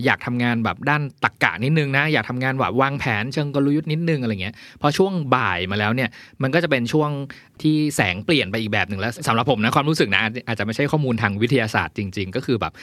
[0.05, 6.09] อยากทำงานแบบด้านตรกกะนิดนึงนะ อยากทำงานแบบวางแผนเชิงกลยุทธ์นิดนึงอะไรเงี้ยพอช่วงบ่ายมาแล้วเนี่ย
[6.41, 7.09] มันก็จะเป็นช่วง
[7.61, 12.73] ที่แสงเปลี่ยนไปอีกแบบหนึ่งแล้วสำหรับผมนะความรู้สึกนะอาจจะไม่ใช่ข้อมูลทางวิทยาศาสตร์จริง ๆ ก็คือแบบ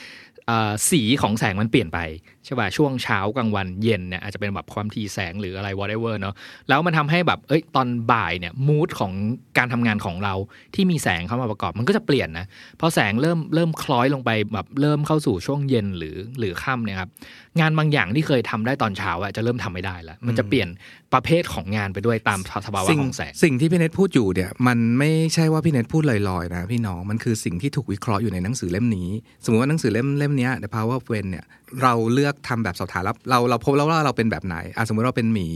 [0.89, 1.99] สีของแสงมันเปลี่ยนไป
[2.45, 6.35] ใช่ป่ะช่วงเช้ากลางวันเย็นเนี่ยอาจจะเป็นแบบความถี่แสงหรืออะไร whatever เนาะ
[6.69, 9.11] แล้วมันทำให้แบบเอ้ยตอนบ่ายเนี่ยมูดของ
[9.57, 10.33] การทำงานของเรา
[10.75, 12.45] ที่มีแสงเข้ามาประกอบมันก็จะเปลี่ยนนะ
[12.79, 17.09] พอแสงเริ่มเริ่มคล้อยลงไปแบบเริ่มเข้าสู่ช่วงเย็นหรือหรือค่ำเนี่ยครับ
[17.59, 20.67] งานบางอย่างที่เคยทำได้ตอนเช้าอะจะเริ่มทำไม่ได้แล้ว มันจะเปลี่ยน
[21.13, 29.09] ประเภทของงานไปด้วยตามสภาวะสิ่งของแสงสิ่งที่พี่เน็ตพูดอยู่เนี่ย มันไม่ใช่ว่าพี่เน็ตพูดลอยๆนะพี่น้องมันคือสิ่งที่ถูกวิเคราะห์อยู่ในหนังสือเล่มนี้
[29.43, 31.45] สมมติว่าหนังสือเล่มเล่มเนี้ย The Power of When เนี่ย
[31.83, 35.47] เราเลือกทำแบบสอบถามแล้วเราเราพบแล้วว่าเราเป็นแบบไหนอะสมมติเราเป็นหมี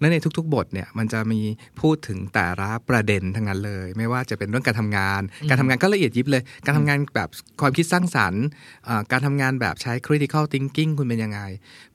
[0.00, 1.40] และในทุก ๆ บทเนี่ยมันจะมี
[1.80, 7.28] พูดถึงแต่ละประเด็นทั้งนั้นเลย ไม่ว่าจะเป็นเรื่องการทำงาน การทำงานก็ละเอียดยิบเลย การทำงานแบบ
[7.60, 8.44] ความคิดสร้างสรรค์
[8.88, 11.39] อ่าการทำงานแบบใช้ critical thinking คุณเป็นยังไง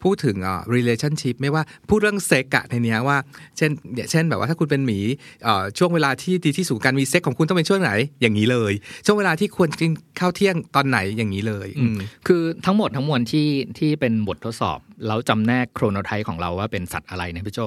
[0.04, 3.18] พูดถึงอ่า relationship ไม่ว่าพูดเรื่องเซ็กอะในเนี้ยว่า
[3.58, 5.00] เช่นเนี่ยเช่นแบบว่าถ้าคุณเป็นหมี
[5.44, 8.74] เอ่อช่วงเวลาที่ดีที่สุดการมีเซ็กของคุณต้องเป็นช่วงไหนอย่างนี้เลย
[9.06, 17.60] ช่วงเวลาที่ควรกินข้าวเที่ยงตอนไหนอย่างนี้เลยอืมคือทั้งหมดทั้งมวลที่ที่เป็นบททดสอบแล้วจำแนกโครโนไทป์ของเราว่าเป็นสัตว์อะไรเนะพี่โจ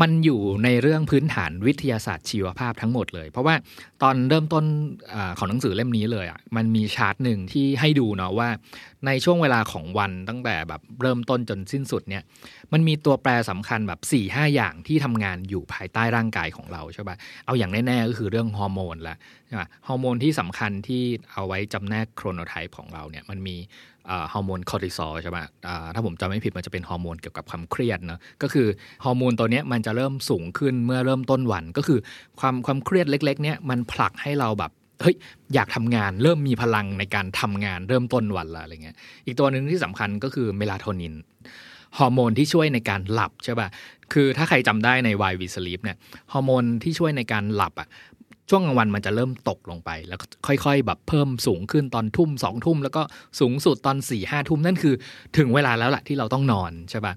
[0.00, 3.54] มันอยู่ในเรื่องพื้นฐานวิทยาศาสตร์ชีวภาพทั้งหมดเลย เพราะว่า
[4.02, 4.64] ตอนเริ่มต้น
[5.14, 8.48] อาของหนังสือเล่มนี้เลยอะมันมีชาร์ตหนึ่งที่ให้ดูเนาะว่า
[9.06, 12.22] ในช่วงเวลาของวันตั้งแต่แบบเริ่มต้นจนสิ้นสุดเนี่ย
[12.72, 21.02] มันมีตัวแปรสำคัญแบบ4ี่ห้าอย่างที่ทำงานอยู่ภายใต้ร่างกายของเราใช่ปะเอาอย่างแน่ๆก็คือเรื่องฮอร์โมนละใช่ปะฮอร์โมนที่สำคัญที่
[21.32, 23.56] เอาไว้จำแนก chronotype ของเราเนี่ยมันมี
[24.32, 28.66] ฮอร์โมนคอร์ติซอลใช่ปะอ่าถ้าผมจำไม่ผิดมันจะเป็นฮอร์โมนเกี่ยวกับความเครียดเนอะก็คือ
[29.04, 31.98] ฮอร์โมนตัวเนี้ยมันจะเริ่มสูงขึ้นเมื่อเริ่มต้นวัน ก็คือ
[32.40, 35.16] ความความเครียดเล็กๆเนี่ยมันผลักให้เราแบบ เฮ้ย
[35.54, 41.14] อยากทำงานเริ่มมีพลังในการทำงานเริ่มต้นวันละอะไรเงี้ยอีกตัวหนึ่งที่สำคัญก็คือเมลาโทนิน
[41.98, 43.68] ฮอร์โมนที่ช่วยในการหลับใช่ป่ะ
[44.12, 45.96] คือถ้าใครจำได้ใน Why We Sleep เนี่ย
[46.32, 47.88] ฮอร์โมนที่ช่วยในการหลับอะ
[48.50, 53.02] ช่วงกลางวันมันจะเริ่มตกลงไป แล้วค่อยๆ แบบเพิ่มสูงขึ้นตอนทุ่มสองทุ่ม แล้วก็
[53.40, 54.94] สูงสุดตอน4ี่ห้าทุ่ม นั่นคือ
[55.36, 57.12] ถึงเวลาแล้วแหละที่เราต้องนอนใช่ป่ะ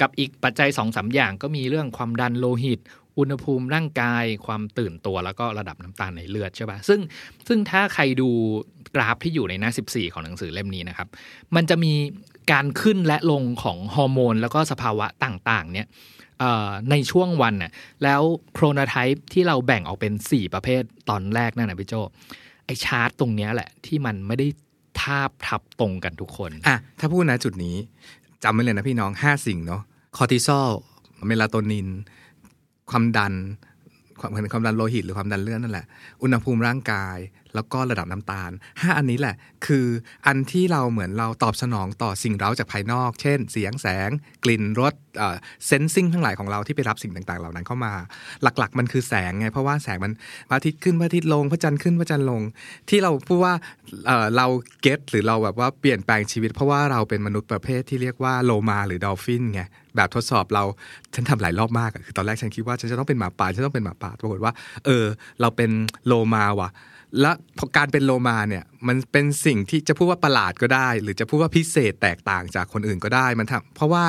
[0.00, 2.80] กับอีกปัจจัย2อสาอย่างก็มีเรื่องความดันโลหิต
[3.18, 7.00] อุณหภูมิร่างกายความตื่นตัวแล้วก็ระดับน้ำตาลในเลือดใช่ป่ะซึ่ง
[7.48, 8.28] ซึ่งถ้าใครดู
[8.94, 11.08] กราฟที่อยู่ในหน้า 14 ของหนังสือเล่มนี้นะครับ
[11.56, 11.92] มันจะมี
[12.52, 15.86] การขึ้นและลงของฮอร์โมน แล้วก็สภาวะต่าง ๆ เนี่ย
[16.90, 21.94] ในช่วงวันน่ะแล้วโครโนไทป์ที่เราแบ่งออกเป็น 4 ประเภทตอนแรกนั่นนะพี่โจ
[22.64, 24.46] ไอชาร์ตตรงเนี้ยแหละที่มันไม่ได้
[25.00, 27.76] ทาบทับตรงกันทุกคนอะถ้าพูดนะจุดนี้
[28.42, 29.82] จำไว้เลยนะพี่น้อง 5 สิ่งเนาะ
[30.16, 30.68] คอร์ติซอล
[31.26, 31.88] เมลาโทนิน
[32.90, 33.34] ความดัน
[34.20, 35.86] ความความดันโลหิตหรือความดันเลือดนั่นแหละ
[36.22, 37.18] อุณหภูมิร่างกาย
[37.54, 39.34] แล้วก็ระดับน้ำตาลห้าอันนี้แหละ
[39.66, 39.86] คือ
[40.26, 44.10] อันที่เราเหมือนเราตอบสนองต่อสิ่งเร้าจากภายนอก เช่น เสียงแสง
[44.44, 44.94] กลิ่นรส
[45.66, 47.92] sensing ทั้งหลายของเราที่ไปรับสิ่งต่างๆ เหล่านั้นเข้ามา
[48.42, 50.12] หลักๆ มันคือแสงไง เพราะว่าแสงมัน
[50.48, 52.42] พระอาทิตย์ขึ้นพระอาทิตย์ลงพระจันทร์ขึ้นพระจันทร์ลง
[52.88, 53.54] ที่เราพูดว่า
[54.06, 54.46] เอ่อเรา
[54.82, 59.62] get หรือเราแบบว่าเปลี่ยนแปลงชีวิต เพราะว่าเราเป็นมนุษย์ประเภทที่เรียกว่าโลมาหรือ dolphin ไง
[59.96, 60.64] แบบทดสอบเรา
[61.14, 64.52] ฉันทำหลายรอบมากอะคือตอนแรกฉันคิดว่าฉันจะต้องเป็นหมาป่าฉันต้องเป็นหมาป่าปรากฏว่า
[64.86, 65.04] เออ
[65.40, 65.70] เราเป็น
[66.06, 66.70] โลมาว่ะ
[67.20, 74.04] และพอการเป็นโลมาเนี่ย มันเป็นสิ่งที่จะพูดว่าประหลาดก็ได้ หรือจะพูดว่าพิเศษแตกต่างจากคนอื่นก็ได้มันทำเพราะว่า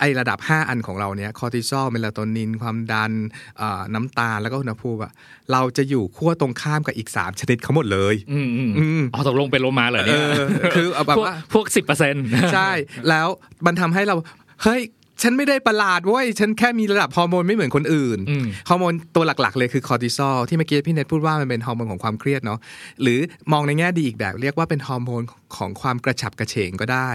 [0.00, 3.12] ไอ้ระดับ 5 อันของเราเนี่ยคอร์ติซอลเมลาโทนิน ความดัน
[3.58, 5.12] เอ่อน้ำตาลแล้วก็อุณหภูมิอะ
[5.52, 12.70] เราจะอยู่ขั้วตรงข้ามกับอีก 3 ชนิดเขาหมดเลยอืมอืมอืมอ๋อตกลงเป็นโลมาเหรอเนี่ยเออคือเอาแบบพวกว่าพวกสิบเปอร์เซ็นต์ใช่
[13.08, 13.28] แล้ว
[13.66, 14.16] มันทำให้เรา
[14.64, 14.80] เฮ้ย
[15.22, 22.58] ฉันไม่ได้ประหลาดเว้ยฉันแค่มีระดับฮอร์โมนไม่เหมือนคนอื่นอืมฮอร์โมนตัวหลักๆ เลยคือคอร์ติซอลที่เมื่อกี้พี่เนทพูดว่ามันเป็นฮอร์โมนของความเครียดเนาะ
[23.02, 23.18] หรือ
[23.52, 25.22] มองในแง่ดีอีกแบบเรียกว่าเป็นฮอร์โมน
[25.56, 27.08] ของความกระฉับกระเฉงก็ได้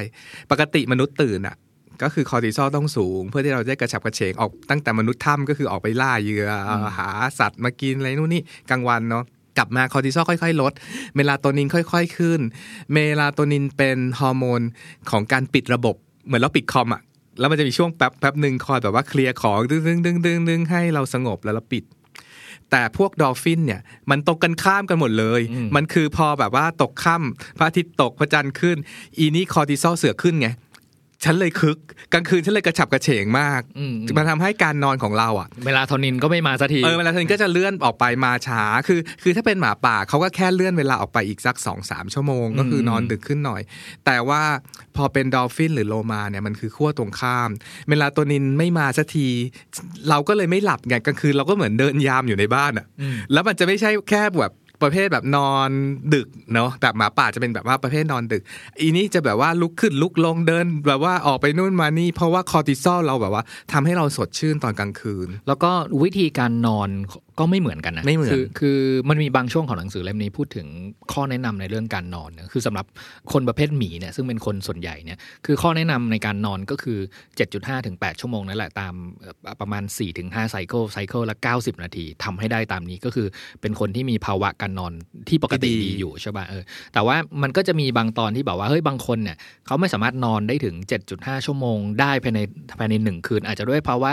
[0.51, 1.55] ปกติมนุษย์ตื่นอะ
[2.01, 7.09] ก็คือคอร์ติซอลต้องสูง เพื่อที่เราจะได้กระฉับกระเฉงออกตั้งแต่มนุษย์ถ้ำก็คือออกไปล่าเหยื่ออหา
[7.39, 9.23] สัตว์มากินอะไรนู่นนี่กลางวันเนาะ
[9.57, 10.73] กลับมาคอร์ติซอลค่อย ๆ ลด
[11.15, 12.39] เมลาโทนินค่อย ๆ ขึ้น
[12.93, 14.61] เมลาโทนินเป็นฮอร์โมน
[15.09, 17.01] ของการปิดระบบ เหมือนเราปิดคอมอะ
[17.39, 21.83] แล้วมันจะมีช่วงแป๊บแป๊บหนึ่งคอยแบบว่าเคลียร์ของดึงดึงดึงดึงดึงให้เราสงบแล้วเราปิด
[22.71, 25.41] แต่พวก dolphin เนี่ย มันตรงกันข้ามกันหมดเลย
[25.75, 28.77] มันคือพอแบบว่าตกค่ำพระอาทิตย์ตกพระจันทร์ขึ้น
[29.17, 30.47] อีนี่คอร์ติซอลเสือกขึ้นไง
[31.23, 31.77] ฉันเลยคึก
[32.13, 43.61] กลางคืนฉันเลยกระฉับกระเฉงมากอืมมันทำให้การนอนของเราอะเวลาโทนินก็ไม่มาสักทีเออเวลาเทนก็จะเลื่อนออกไปมาช้าคือ คือถ้าเป็นหมาป่าเขาก็แค่เลื่อนเวลาออกไปอีกสัก2อสามชั่วโมง ก็คืออนอนดึกขึ้นหน่อย
[44.05, 44.41] แต่ว่า
[44.95, 47.49] พอเป็นดอลฟินหรือโลมาเนี่ยมันคือขั้วตรงข้าม
[47.89, 49.27] เวลาตัวนินไม่มาสักที
[50.09, 52.85] เราก็เลยไม่หลับไงกลางคืนเราก็เหมือนเดินยามอยู่ในบ้านอะ
[53.33, 55.69] แล้วมันจะไม่ใช่แค่แบบ ประเภทแบบนอน
[56.13, 58.41] ดึกเนาะแต่หมาป่าจะเป็นแบบว่าประเภทนอนดึก
[58.79, 65.71] อีนี่จะแบบว่าลุกขึ้นลุกลงเดิน แบบว่าออกไปนู่นมานี่ เพราะว่าคอร์ติซอลเราแบบว่าทำให้เราสดชื่นตอนกลางคืน แล้วก็
[66.03, 66.89] วิธีการนอน
[67.41, 70.67] ก็ไม่เหมือนกันนะไม่เหมือนคือคือมันมีบางช่วงของหนังสือเล่มนี้พูดถึง
[71.13, 72.85] ข้อแนะนำในเรื่องการนอนนะคือสำหรับ
[73.33, 76.99] คนประเภทหมีเนี่ยซึ่งเป็นคนส่วนใหญ่เนี่ยคือข้อแนะนำในการนอนก็คือ
[77.41, 83.27] 7.5ถึง8ชั่วโมงนั่นแหละตามเอ่อประมาณ4-5ถึงไซเคิลไซเคิลละ 90 นาทีทำให้ได้ตามนี้ก็คือ
[83.61, 84.93] เป็นคนที่มีภาวะการนอน
[85.29, 90.75] ที่ปกติที่ดีดีอยู่ใช่ป่ะเออแต่ว่ามันก็จะมีบางตอนที่แบบว่าเฮ้ยบางคนเนี่ยเขาไม่สามารถนอนได้ถึง
[91.11, 92.39] 7.5 ชั่วโมง ได้ภายใน
[92.79, 94.11] ภายในหนึ่งคืนอาจจะด้วยภาวะ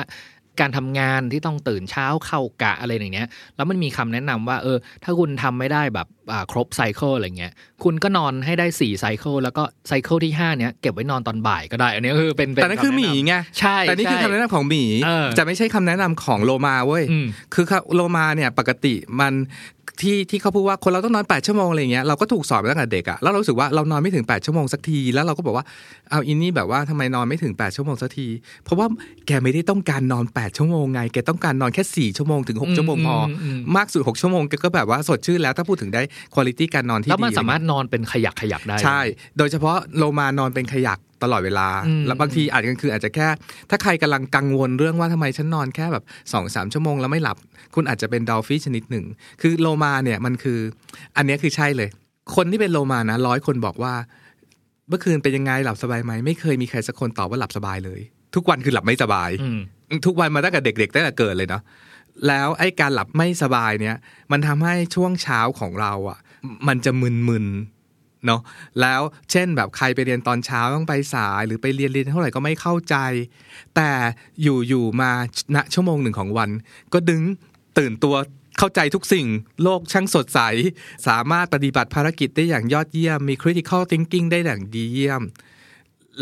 [0.61, 6.07] การทำงานที่ต้องตื่นเช้าเข้ากะอะไรอย่างเงี้ย แล้วมันมีคำแนะนำว่า เออ ถ้าคุณทำไม่ได้แบบ
[6.53, 7.53] ครบไซเคิลอะไรเงี้ย
[7.85, 17.64] คุณก็นอนให้ได้4ไซเคิลแล้วก็ไซเคิลที่5เนี้ยเก็บไว้นอนตอนบ่ายก็ได้ อันนี้ก็คือเป็นเป็แต่นั่นคือหมีไงใช่แต่นี่คือใช่คำแนะนำของหมีเออจะไม่ใช่คำแนะนำของโลมาเว้ยอืมคือ
[17.95, 19.35] โลมาเนี่ยปกติมัน
[20.05, 25.64] ที่ที่เขาพูดว่าคนเราต้องนอน8ชั่วโมงอะไรเงี้ยเราก็ถูกสอนมาตั้งแต่เด็กอะแล้วเรารู้สึกว่าเรานอนไม่ถึง8ชั่วโมงสักทีแล้วเราก็บอกว่า
[26.11, 28.27] เอาอินนี่แบบว่าทำไมนอนไม่ถึง8ชั่วโมงสักที
[28.64, 28.87] เพราะว่า
[29.27, 36.03] แกไม่ได้ต้องการนอน8ชั่วโมงไงแกต้องการนอนแค่4ชั่วโมงถึง6ชั่วโมงพออมอืมมากสุด6ชั่วโมงแกก็แบบว่าสดชื่นแล้วถ้าพูดถึงได้
[36.35, 39.00] คุณภาพการนอนที่ดีแล้วมันสามารถนอนเป็นขยักขยักได้ ใช่
[39.38, 43.28] โดยเฉพาะโลมานอนเป็นขยักตลอดเวลาอืมแล้วบางทีอาจจะคืออาจจะแค่
[43.70, 47.37] ถ้าใครกำลังกังวลเรื่องว่าทำไมฉันนอนแค่แบบสองสามชั่วโมงแล้วไม่หลับ
[47.74, 49.04] คุณอาจจะเป็นดอลฟี่ชนิดหนึ่ง
[49.40, 50.59] คือโลมาเนี่ยมันคือ
[51.16, 51.88] อันเนี้ยคือใช่เลย
[52.37, 53.94] คนที่เป็นโลมานะร้อยคนบอกว่า
[54.88, 58.00] เมื่อคืนเป็นยังไงหลับสบายไหมไม่เคยมีใครสักคนตอบว่าหลับสบายเลย
[58.35, 59.61] ทุกวันคือหลับไม่สบายอืม
[60.07, 61.62] ทุกวันมาตั้งแต่เด็กๆตั้งแต่เกิดเลยเนาะ
[62.26, 63.96] แล้วไอ้การหลับไม่สบายเนี่ย
[64.33, 66.18] มันทำให้ช่วงเช้าของเราอะ
[66.68, 66.92] มันจะ
[67.28, 68.40] มึนๆเนาะ
[68.81, 69.00] แล้ว
[69.31, 72.96] เช่นแบบใครไปเรียนตอนเช้าต้องไปสายหรือไปเรียนเรียนเท่าไหร่ก็ไม่เข้าใจ
[73.76, 73.90] แต่
[74.42, 75.11] อยู่ๆมา
[75.54, 76.50] ณชั่วโมงหนึ่งของวัน
[76.92, 77.22] ก็ดึง
[77.78, 78.16] ตื่นตัว
[78.59, 79.26] เข้าใจทุกสิ่ง
[79.62, 80.40] โลกช่างสดใส
[81.09, 85.22] สามารถปฏิบัติภารกิจได้อย่างยอดเยี่ยม มี critical thinking ได้อย่างดีเยี่ยม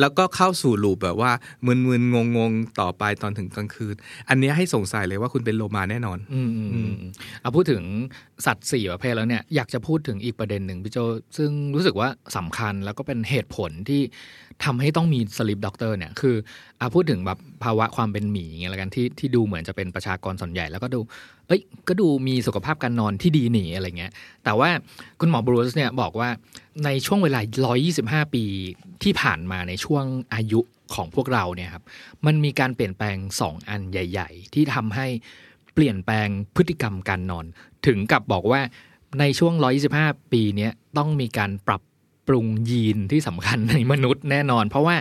[0.01, 1.31] แล้วก็เข้าสู่ลูปแบบว่า
[1.67, 3.95] มึนๆงงๆ ต่อไปตอนถึงกลางคืน
[4.29, 6.93] อันเนี้ยให้สงสัยเลยว่าคุณเป็นโลมาแน่นอนอืมอืมอืม
[7.41, 7.83] เอาพูดถึง
[8.47, 10.99] สัตว์สี่ประเภทแล้วเนี่ยอยากจะพูดถึงอีกประเด็นหนึ่งพี่โจ
[11.37, 14.03] ซึ่งรู้สึกว่าสำคัญแล้วก็เป็นเหตุผลที่
[14.65, 16.37] ทำให้ต้องมีสลิปด็อกเตอร์เนี่ยคือ
[16.81, 21.01] อาพูดถึงแบบภาวะความเป็นหมีอย่างเงี้ยละกันที่ที่ดูเหมือนจะเป็นประชากรส่วนใหญ่แล้วก็ดู
[21.49, 24.13] เอ้ยก็ดูมีสุขภาพการนอนที่ดีหนีอะไรเงี้ย
[24.45, 24.71] แต่ว่า
[25.21, 26.29] คุณหมอบรูซเนี่ยบอกว่า
[26.85, 27.41] ในช่วงเวลา
[28.27, 28.45] 125 ปี
[29.03, 30.05] ที่ผ่านมาในช่วง
[30.35, 30.61] อายุ
[30.95, 31.85] ของพวกเราเนี่ยครับ
[32.27, 35.07] มันมีการเปลี่ยนแปลง 2 อันใหญ่ ๆ ที่ทำให้
[35.75, 37.47] เปลี่ยนแปลงพฤติกรรมการนอน
[37.87, 38.61] ถึงกับบอกว่า
[39.21, 39.55] ในช่วง
[39.93, 41.83] 125 ปีนี้ต้องมีการปรับ
[42.29, 44.97] ปรุงยีนที่สำคัญในมนุษย์แน่นอน เพราะว่า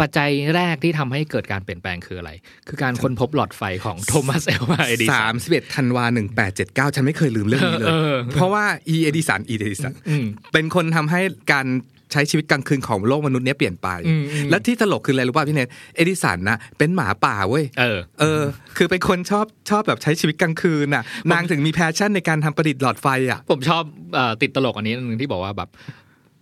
[0.00, 2.30] ปัจจัยแรกที่ทำให้เกิดการเปลี่ยนแปลงคืออะไร
[2.68, 11.20] คือการค้นพบหลอดไฟของโทมัสเอลวาเอดิสัสานมสิบเอ็ดธันวาหนึ่งแปดเจ็ดเก้าฉันไม่เคยลืมเรื่องนี้เลยเออเพราะว่าอีเอดิสันอีเอดิสันอืมเป็นคนทำให้
[11.52, 11.66] การ
[12.12, 18.42] ใช้ชีวิตกลางคืนของโลกมนุษย์เนี้ยเปลี่ยนไปอืมอืมและที่ตลกคืออะไรรู้ป่ะพี่เนทเอดิสันนะเป็นหมาป่าเว้ย เออ เออ
[18.76, 23.82] คือเป็นคนชอบชอบแบบใช้ชีวิตกลางคืนน่ะ นางถึงมี passion ในการทำประดิษฐ์หลอดไฟอะ ผมชอบ
[24.14, 25.68] เอ่อติดตลกอันนี้อันหนึ่งที่บอกว่าแบบ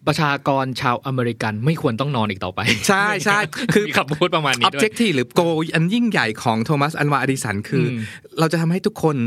[0.07, 3.39] ประชากรชาวอเมริกันไม่ควรต้องนอนอีกต่อไป ใช่ใช่
[3.75, 7.99] คือมีคำพูดประมาณนี้ด้วย objective หรือ goal อันยิ่งใหญ่ของโทมัสอัลวาเอดิสันคืออืม
[8.39, 9.19] เราจะทำให้ทุกคน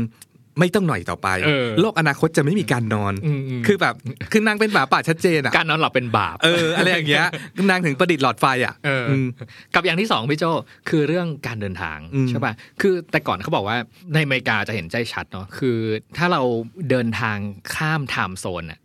[0.60, 3.94] ไม่ต้องหน่อยต่อไปเออโลกอนาคตจะไม่มีการนอนอืมอืมคือแบบ
[4.32, 7.26] คือนางเป็นหมาป่าชัดเจนอะการนอนหลับเป็นบาปเอออะไรอย่างเงี้ย
[7.70, 9.26] นางถึงประดิษฐ์หลอดไฟอะเอออม
[9.74, 10.44] กับอย่างที่สองพี่โจ
[10.88, 13.76] คือเรื่องการเดินทางอืมใช่ป่ะคือแต่ก่อนเขาบอกว่า
[14.14, 15.78] ในอเมริกาจะเห็นใจชัดเนาะคือ
[16.16, 16.42] ถ้าเรา
[16.90, 17.36] เดินทาง
[17.74, 18.82] ข้ามไทม์โซนอะอ่า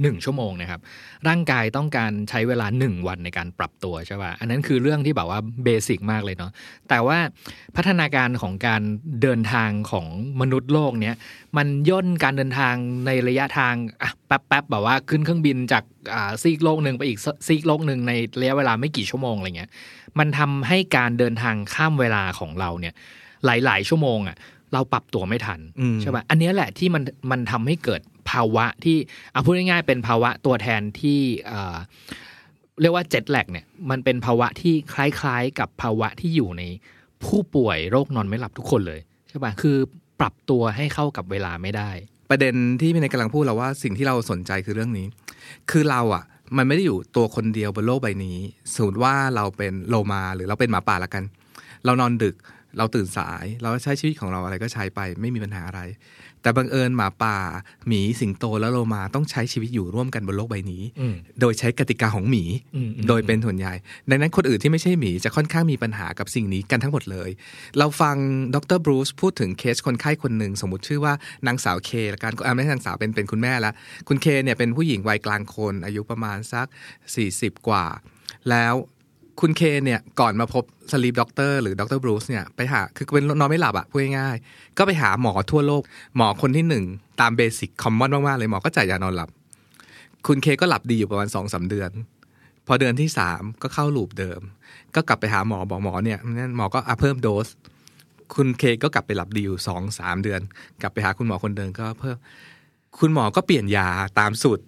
[0.00, 0.80] หนึ่งชั่วโมงนะครับ
[1.28, 6.50] ร่างกายต้องการใช้เวลาหนึ่งวันในการปรับตัวใช่ป่ะอันนั้นคือเรื่องที่แบบว่าเบสิกมากเลยเนาะ
[6.88, 7.18] แต่ว่า
[7.76, 8.82] พัฒนาการของการ
[9.22, 10.06] เดินทางของ
[10.40, 11.14] มนุษย์โลกเนี้ย
[11.56, 12.74] มันย่นการเดินทาง
[13.06, 19.70] ในระยะทางอะแป๊บๆแบบว่าขึ้นเครื่องบินจากอ่าซีกโลกหนึ่งไปอีกซีกโลกหนึ่งในระยะเวลาไม่กี่ชั่วโมงอะไรเงี้ย
[20.18, 22.94] มันทำให้การเดินทางข้ามเวลาของเราเนี่ย
[23.44, 24.36] หลาย ๆ ชั่วโมงอะ
[24.72, 28.96] เราปรับตัวไม่ทันอืมใช่ป่ะอันเนี้ยแหละที่มันมันทำให้เกิด ภาวะที่
[29.32, 31.20] เอาพูดง่ายๆเป็นภาวะตัวแทนที่
[32.80, 36.62] เรียกว่าเจ็ตแลกเนี่ยมันเป็นภาวะที่คล้ายๆ กับภาวะที่อยู่ใน
[37.24, 39.76] ผู้ป่วยโรคนอนไม่หลับทุกคนเลยใช่ป่ะคือ
[40.20, 41.90] ปรับตัวให้เข้ากับเวลาไม่ได้
[42.30, 45.06] ประเด็นที่พี่เนกำลังพูดเราว่าสิ่งที่เราสนใจคือเรื่องนี้
[45.70, 46.24] คือเราอะ
[46.56, 48.36] มันไม่ได้อยู่ตัวคนเดียวบนโลกใบนี้
[48.74, 51.24] สมมติว่าเราเป็นโลมาหรือเราเป็นหมาป่าละกัน
[51.84, 52.36] เรานอนดึก
[52.78, 55.80] เราตื่นสาย เราใช้ชีวิตของเราอะไรก็ใช้ไป ไม่มีปัญหาอะไร
[56.46, 57.36] แต่บังเอิญหมาป่า
[57.86, 62.44] หมีสิงโตและโลมาต้องใช้ชีวิตอยู่ร่วมกันบนโลกใบนี้อืมโดยใช้กติกาของหมี
[62.76, 63.74] อืมอืมโดยเป็นส่วนใหญ่
[64.10, 67.30] ดังนั้นคนอื่นที่ไม่ใช่หมีจะค่อนข้างมีปัญหากับสิ่งนี้กันทั้งหมดเลย
[67.78, 68.16] เราฟัง
[68.54, 71.12] ดรบรูซพูดถึงเคสคนไข้คนหนึ่ง สมมติชื่อว่า
[71.46, 73.72] นางสาวเคละกันอ่าไม่ใช่นางสาวเป็นเป็นคุณแม่ละ
[74.08, 76.66] คุณเคเนี่ยเป็นผู้หญิงวัยกลางคน อายุประมาณสัก
[77.16, 77.86] 40 กว่า
[78.50, 78.74] แล้ว
[79.40, 85.82] คุณเคเนี่ยก่อนมาพบ sleep doctor หรือด็อกเตอร์บรูซเนี่ยไปหาคือเป็นนอนไม่หลับอะพูดง่ายๆก็ไปหาหมอทั่วโลก
[86.16, 86.84] หมอคนที่หนึ่ง
[87.20, 89.30] ตาม basic common มากๆเลยหมอก็จ่ายยานอนหลับ
[90.26, 91.90] คุณเคก็หลับดีอยู่ประมาณสองสามเดือน
[92.66, 94.40] พอเดือนที่สามก็เข้า loop เดิม
[94.94, 97.46] ก็กลับไปหาหมอบอกหมอเนี่ยนั่นหมอก็อะเพิ่มโดส
[98.34, 100.40] คุณเคก็กลับไปหลับดีอยู่สองสามเดือน
[100.82, 102.16] กลับไปหาคุณหมอคนเดิมก็เพิ่ม
[102.98, 104.64] คุณหมอก็เปลี่ยนยาตามสูตร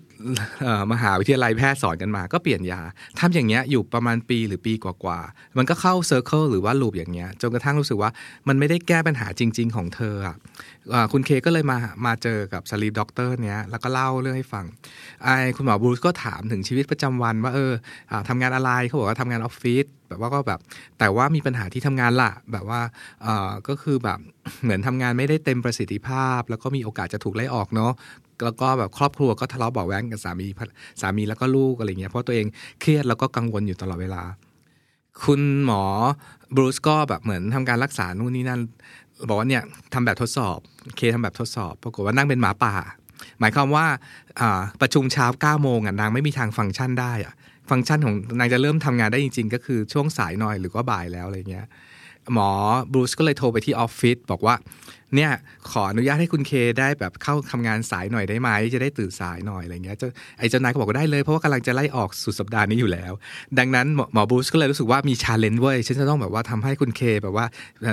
[0.93, 2.81] มหาวิทยาลัยแพทย์สอนกันมา ก็เปลี่ยนยา
[3.19, 8.11] ทำอย่างเงี้ยอยู่ประมาณปีหรือปีกว่าๆมันก็เข้า circle หรือว่า loop อย่างเงี้ยจนกระทั่งรู้สึกว่า
[8.49, 10.37] มันไม่ได้แก้ปัญหาจริง ๆ ของเธออะ
[11.13, 14.65] คุณเคก็เลยมามาเจอกับ sleep doctor เนี้ยแล้วก็เล่าเรื่องให้ฟัง
[15.25, 17.73] ไอ้คุณหมอบรูซก็ถามถึงชีวิตประจำวันว่าเออ
[18.29, 20.61] ทำงานอะไรเขาบอกว่าทำงานออฟฟิศแบบว่าก็แบบ
[20.99, 22.81] แต่ว่ามีปัญหาที่ทำงานละแบบว่า
[23.69, 24.19] ก็คือแบบ
[24.63, 27.93] เหมือนทำงานไม่ได้เต็มประสิทธิภาพ แล้วก็มีโอกาสจะถูกไล่ออกเนาะ
[28.45, 30.49] แล้วก็แบบครอบครัวก็ทะเลาะเบาะแว้งกับสามี
[31.01, 32.47] สามีแล้วก็ลูกอะไรเงี้ยเพราะตัวเอง
[32.81, 34.23] เครียดแล้วก็กังวลอยู่ตลอดเวลา
[35.23, 35.83] คุณหมอ
[36.55, 38.61] บรูซก็แบบเหมือนทำการรักษานู่นนี่นั่น
[39.29, 40.59] บอกว่าเนี่ยทำแบบทดสอบ
[40.97, 42.75] เคทำแบบทดสอบปรากฏว่านั่งเป็นหมาป่า
[43.41, 43.87] หมายความว่า
[44.81, 47.35] ประชุมเช้า9ก้าโมงอะนางไม่มีทางฟังก์ชันได้อะ
[47.71, 51.67] ฟังก์ชันของนางจะเริ่มทำงานได้จริง ๆ ก็คือช่วงสายหน่อยหรือว่าบ่ายแล้วอะไรเงี้ย
[52.33, 52.51] หมอ
[52.93, 54.57] บรูซก็เลยโทรไปที่ออฟฟิศบอกว่า
[55.15, 55.31] เนี่ย
[55.71, 63.13] ขออนุญาตให้คุณเคได้แบบเข้าทำงานสายหน่อยได้ไหมจะได้ตื่นสายหน่อยอะไรเงี้ยเจ้าไอ้เจ้านายก็บอกว่าได้เลยเพราะว่ากำลังจะไล่ออกสุดสัปดาห์นี้อยู่แล้ว
[63.59, 67.47] ดังนั้นหมอบรูซก็เลยรู้สึกว่ามี challenge เว้ยฉันจะต้องแบบว่าทำให้คุณเคแบบว่า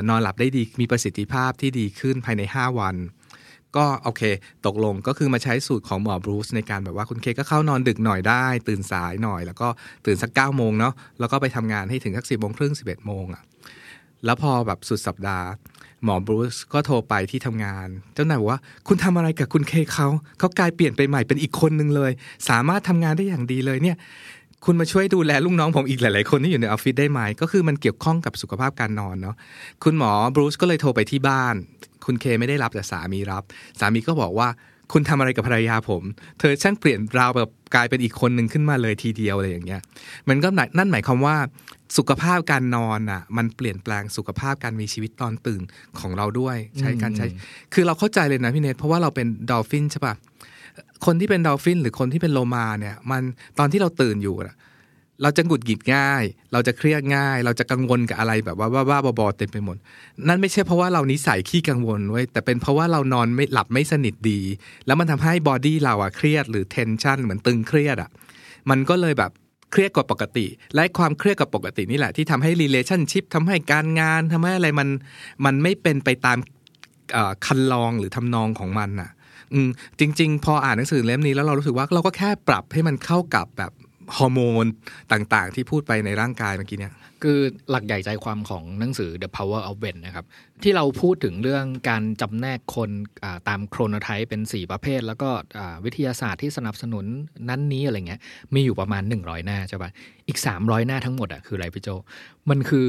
[0.10, 2.96] นอนหลับได้ดีมีประสิทธิภาพที่ดีขึ้นภายใน 5 วัน
[3.78, 4.24] ก็โอเค
[4.66, 9.68] ตกลงก็คือมาใช้สูตรของหมอบรูซในการแบบว่าคุณเคก็เข้านอนดึกหน่อยได้ ตื่นสายหน่อย แล้วก็
[10.06, 13.44] ตื่นสัก9ก้าโมงเนาะแล้วก็ไปทำงานให้ถึงสักสิบโมงครึ่งสิบเอ็ดโมงอะ
[14.26, 15.48] แล้วพอแบบสุดสัปดาห์
[16.04, 20.08] หมอบรูซก็โทรไปที่ทำงาน เจ้านายบอกว่า คุณทำอะไรกับคุณเคเขา
[20.40, 22.12] เขากลายเปลี่ยนไปใหม่เป็นอีกคนหนึ่งเลย
[22.50, 23.98] สามารถทำงานได้อย่างดีเลยเนี่ย
[24.66, 29.36] คุณมาช่วยดูแลลูกน้องผมอีกหลาย ๆ คนที่อยู่ในออฟฟิศได้ไหม ก็คือมันเกี่ยวข้องกับสุขภาพการนอนเนาะ
[29.84, 31.56] คุณหมอบรูซก็เลยโทรไปที่บ้าน
[32.06, 33.44] คุณเคไม่ได้รับแต่สามีรับ
[33.80, 34.48] สามีก็บอกว่า
[34.92, 36.04] คุณทำอะไรกับภรรยาผม
[36.40, 39.82] เธอช่างเปลี่ยนราวแบบกลายเป็นอีกคนหนึ่งขึ้นมาเลยทีเดียวอะไรอย่างเงี้ย
[40.30, 41.38] มันก็หมายนั่นหมายความว่า
[41.98, 45.62] สุขภาพการนอนอะ มันเปลี่ยนแปลงสุขภาพการมีชีวิตตอนตื่น
[46.00, 47.28] ของเราด้วย ใช้การใช้
[47.74, 50.16] คือเราเข้าใจเลยนะพี่เนทเพราะว่าเราเป็นดอลฟินใช่ปะ
[51.06, 53.22] คนที่เป็นดอลฟินหรือคนที่เป็นโลมาเนี่ย มัน
[53.60, 54.56] ตอนที่เราตื่นอยู่อะ
[55.22, 56.24] เราจะหงุดหงิดง่าย
[56.54, 59.78] เราจะเครียดง่าย เราจะกังวลกับอะไรแบบว่าบ้าๆบอๆเต็มไปหมด
[60.28, 64.40] นั่นไม่ใช่เพราะว่าเรานิสัยขี้กังวลเว้แต่เป็นเพราะว่าเรานอนไม่หลับไม่สนิทดี
[64.86, 68.10] แล้วมันทำให้บอดี้เราอะเครียดหรือเทนชันเหมือนตึงเครียดอะ
[68.70, 69.32] มันก็เลยแบบ
[69.72, 74.90] เครียดกว่าปกติ และความเครียดกว่าปกตินี่แหละที่ทำให้ relationship ทำให้การงานทำให้อะไรมัน
[75.46, 76.38] มันไม่เป็นไปตาม
[77.46, 79.10] คันลองหรือทำนองของมันน่ะ
[80.00, 83.72] จริง ๆ พออ่านหนังสือเล่มนี้แล้วเรารู้สึกว่าเราก็แค่ปรับให้มันเข้ากับแบบ
[84.18, 84.66] ฮอร์โมน
[85.12, 87.40] ต่างๆ ที่พูดไปในร่างกายเมื่อกี้เนี่ยคือ
[87.70, 90.26] หลักใหญ่ใจความของหนังสือ The Power of When นะครับ
[90.64, 92.90] ที่เราพูดถึงเรื่องการจำแนกคน
[93.48, 95.30] ตามโครโนไทป์เป็น 4 ประเภท แล้วก็
[95.86, 97.06] วิทยาศาสตร์ที่สนับสนุน
[97.50, 98.22] นั้นนี้อะไรเงี้ย
[98.54, 99.90] มีอยู่ประมาณ 100 หน้าใช่ปะ
[100.28, 101.90] อีก 300 หน้าทั้งหมดอะคืออะไรพี่โจ
[102.50, 102.88] มันคือ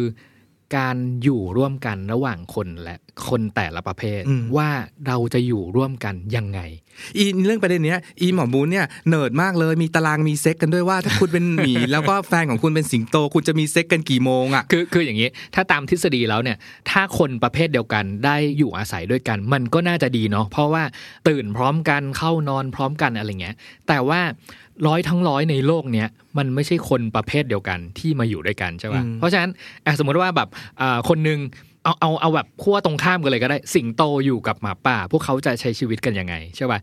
[0.76, 2.96] การอยู่ร่วมกันระหว่างคนและ
[3.28, 4.70] คนแต่ละประเภทอืมว่า
[5.06, 6.60] เราจะอยู่ร่วมกันยังไง
[7.16, 16.56] อีเรื่องประเด็นเนี้ยอีหมอบรูซเนี่ยเนิร์ดมากเลยมีตารางมีเซ็กซ์กันด้วยว่าถ้าคุณเป็นหมี แล้วก็แฟนของคุณเป็นสิงโต คุณจะมีเซ็กซ์กันกี่โมงอะคือคืออย่างนี้ ถ้าตามทฤษฎีแล้วเนี่ย
[16.90, 20.84] ถ้าคนประเภทเดียวกันได้อยู่อาศัยด้วยกัน มันก็น่าจะดีเนาะเพราะว่า
[21.28, 23.56] ตื่นพร้อมกันเข้านอนพร้อมกันอะไรเงี้ย
[23.88, 24.20] แต่ว่า
[24.86, 26.08] ร้อยทั้งร้อยในโลกเนี้ย
[26.38, 29.50] มันไม่ใช่คนประเภทเดียวกันที่มาอยู่ด้วยกันใช่ป่ะอืมเพราะฉะนั้น
[29.84, 30.48] อะสมมติว่าแบบ
[30.80, 31.38] อ่าคนหนึ่ง
[31.84, 36.78] เอาเอาเอาแบบขั้วตรงข้ามกันเลยก็ได้สิงโตอยู่กับหมาป่า พวกเขาจะใช้ชีวิตกันยังไงใช่ป่ะ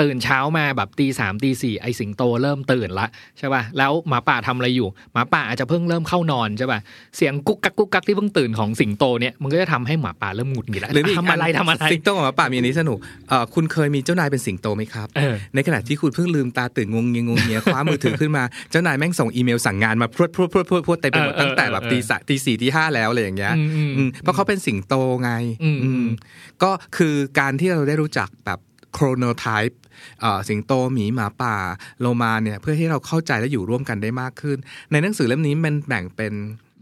[0.00, 3.06] ตื่นเช้ามาแบบตีสามตีสี่ไอสิงโตเริ่มตื่นละ
[3.38, 6.80] ใช่ป่ะแล้วหมาป่าทำอะไรอยู่หมาป่าอาจจะเพิ่งเริ่มเข้านอนใช่ป่ะ
[7.16, 25.30] เสียงกุ๊กกักกุ๊กกักที่เพิ่งตื่นของสิงโตเนี่ยมันก็จะทำให้หมาป่าเริ่มหงุดหงิดแล้วหรือมีกทำอะไรทำอะไรสิงโตกับหมาป่ามีอันนี้สนุกเอ่อคุณเคยมีเจ้านายเป็นสิงโตไหมครับเออในขณะที่คุณเพิ่งลืมตาตื่นงงเงียงงเงียคว้ามือถือขึ้นมาเจ้านายแม่งส่งอีเมลสั่งงานมาพรวดพรวดพรวดพรวดพรวดเต็มไปหมดเออเออตั้งแต่แบบเออตีสะตีสี่ตีห้าแล้วอะไรอย่างเงี้ยอืมอืมอืมเพราะเขาเป็นสิงโตไง
[25.62, 26.08] อืมอืมอืม
[26.62, 28.60] ก็คือการที่เราได้รู้จักแบบ
[28.94, 29.80] โครโนไทป์
[30.48, 31.56] สิงโตหมีหมาป่า
[32.00, 34.58] โลมาเนี่ยเพื่อให้เราเข้าใจและอยู่ร่วมกันได้มากขึ้น
[34.90, 36.32] ในหนังสือเล่มนี้มันแบ่งเป็น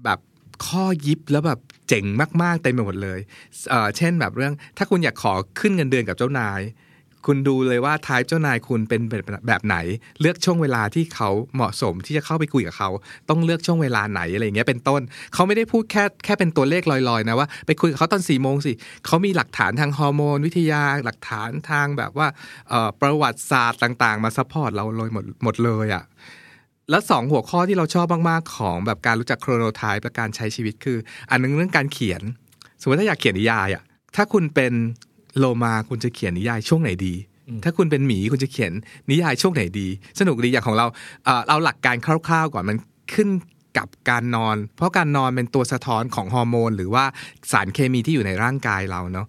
[0.04, 0.18] แบบ
[0.66, 2.04] ข้อยิบแล้วแบบเจ๋ง
[2.42, 3.20] มากๆเต็มไปหมดเลย
[3.70, 6.60] เเช่นแบบเรื่องถ้าคุณอยากขอขึ้นเงินเดือนกับเจ้านาย
[7.26, 9.00] คุณดูเลยว่าทายเจ้านายคุณเป็น
[9.48, 9.76] แบบไหน
[10.20, 12.90] เลือกช่วงเวลาที่เขาเหมาะสมที่จะเข้าไปคุยกับเขา
[13.28, 15.00] ต้องเลือกช่วงเวลาไหนอะไรอย่างเงี้ยเป็นต้น
[15.34, 18.72] เขาไม่ได้พูดแค่แค่เป็นตัวเลขลอยๆนะว่าไปคุยกับเขาตอนสี่โมงสิ
[19.06, 22.26] เขามีหลักฐานทางฮอร์โมนวิทยาหลักฐานทางแบบว่า
[23.00, 26.04] ประวัติศาสตร์ต่าง ๆ มา support เราเลยหมดหมดเลยอะ่ะ
[26.90, 30.98] แล้วสองหัวข้อที่เราชอบมากๆของแบบการรู้จัก chronotype และการใช้ชีวิตคือ
[31.30, 32.22] อันนึงเรื่องการเขียน
[32.80, 33.82] สมมติถ้าอยากเขียนนิยายอะ
[34.16, 34.72] ถ้าคุณเป็น
[35.38, 37.14] โลมาคุณจะเขียนนิยายช่วงไหนดี
[37.64, 38.72] ถ้าคุณเป็นหมีคุณจะเขียน
[39.10, 40.86] นิยายช่วงไหนดี สนุกดีอย่างของเรา
[41.24, 42.76] เอ่อเราหลักการคร่าวๆก่อนมัน
[43.14, 43.28] ขึ้น
[43.78, 47.04] กับการนอน เพราะการนอนเป็นตัวสะท้อนของฮอร์โมน หรือว่า
[47.52, 49.28] สารเคมีที่อยู่ในร่างกายเราเนาะ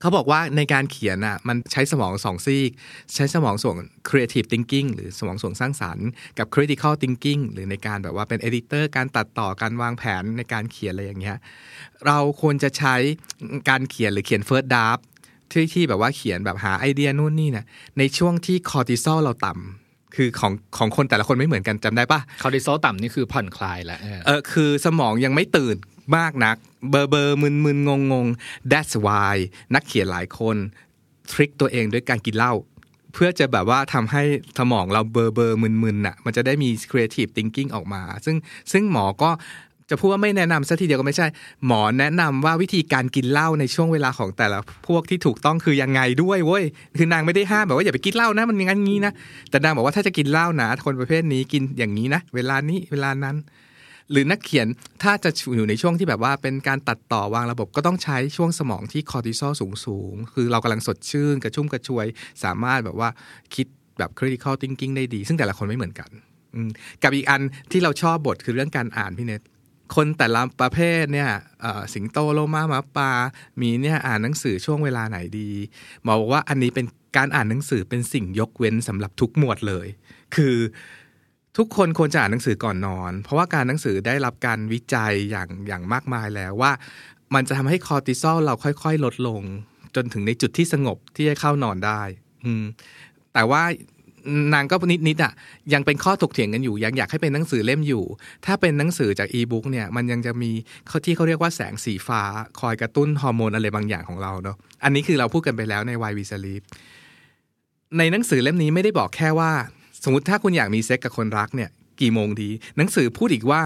[0.00, 2.70] เขาบอกว่าในการเขียนอะมันใช้สมองสองซีก
[3.14, 3.76] ใช้สมองส่วน
[4.08, 6.08] creative thinking หรือสมองส่วนสร้างสรรค์
[6.38, 11.38] กับ critical thinking หรือในการแบบว่าเป็น editor การตัดต่อการวางแผนในการเขียนอะไรอย่างเงี้ย
[12.06, 12.94] เราควรจะใช้
[13.68, 15.02] การเขียนหรือเขียน first draft
[15.52, 17.64] ที่ที่แบบว่าเขียนแบบหาไอเดียนู่นนี่นะ
[17.98, 25.76] ในช่วงที่คอร์ติซอลเราต่ำคือของของคนแต่ละคนไม่เหมือนกันจำได้ปะคอร์ติซอลต่ำนี่คือผ่อนคลายแล้วเออเออคือสมองยังไม่ตื่น
[26.16, 26.56] มากนัก
[26.90, 28.26] เบอร์เบอร์มึนมึนงงง
[28.70, 29.36] that's why
[29.74, 30.56] นักเขียนหลายคน
[31.32, 32.54] trick ตัวเองด้วยการกินเหล้า
[33.14, 34.22] เพื่อจะแบบว่าทำให้
[34.58, 38.36] สมองเราเบอร์เบอร์มึนมึนน่ะมันจะได้มี creative thinking ออกมา ซึ่ง
[38.72, 39.30] ซึ่งหมอก็
[39.90, 41.26] จะพูดว่าไม่แนะนำซะทีเดียวก็ไม่ใช่
[41.66, 46.64] หมอแนะนำว่าวิธีการกินเหล้าในช่วงเวลาของแต่ละพวกที่ถูกต้องคือยังไงด้วยเว้ย
[46.98, 49.12] คือนางไม่ได้ห้ามแบบว่าอย่าไปกินเหล้านะมันอย่างนั้นงี้นะ
[49.50, 53.36] แต่นางบอกว่าถ้าจะกินเหล้านะคนประเภทนี้กินอย่างนี้นะเวลานี้เวลานั้น
[54.12, 54.66] หรือนักเขียน
[55.02, 62.06] ถ้าจะอยู่ในช่วงที่แบบว่าเป็นการตัดต่อวางระบบก็ต้องใช้ช่วงสมองที่คอร์ติซอลสูงสูงๆคือเรากำลังสดชื่นกระชุ่มกระชวย
[62.44, 63.08] สามารถแบบว่า
[63.54, 63.66] คิด
[63.98, 66.10] แบบ critical thinking ได้ดี ซึ่งแต่ละคนไม่เหมือนกัน
[67.02, 69.42] กับอีกอันที่เราชอบบทคือเรื่องการอ่านพี่เนต
[69.94, 71.30] คนแต่ละประเภทเนี่ย
[71.94, 73.10] สิงโตโลมาหมาปลา
[73.60, 75.50] มีเนี่ยอ่านหนังสือช่วงเวลาไหนดี
[76.02, 79.86] หมอบอกว่าอันนี้เป็นการอ่านหนังสือเป็นสิ่งยกเว้นสำหรับทุกหมวดเลย
[80.34, 80.56] คือ
[81.56, 86.72] ทุกคนควรจะอ่านหนังสือก่อนนอน เพราะว่าการหนังสือได้รับการวิจัยอย่างอย่างมากมายแล้วว่า
[87.34, 89.42] มันจะทำให้คอร์ติซอลเราค่อย ๆ ลดลง
[89.94, 92.02] จนถึงในจุดที่สงบที่จะเข้านอนได้
[92.44, 92.52] อื
[93.34, 93.62] แต่ว่า
[94.54, 94.76] นางก็
[95.08, 95.32] นิดๆอะ
[95.72, 98.04] ยังเป็นข้อถกเถียงกันอยู่ ยังอยากให้เป็นหนังสือเล่มอยู่
[98.46, 100.50] ถ้าเป็นหนังสือจากอีบุ๊กเนี่ยมันยังจะมี
[100.88, 102.22] เขาที่เขาเรียกว่าแสงสีฟ้า
[102.60, 106.62] คอยกระตุ้นฮอร์โมนอะไรบางอย่างของเราเนาะอันนี้คือเราพูดกันไปแล้วใน Why We Sleep
[107.98, 109.52] ในหนังสือเล่มนี้ไม่ได้บอกแค่ว่า
[110.04, 113.62] สมมติถ้าคุณอยากมีเซ็กกับคนรักเนี่ยกี่โมงดี หนังสือพูดอีกว่า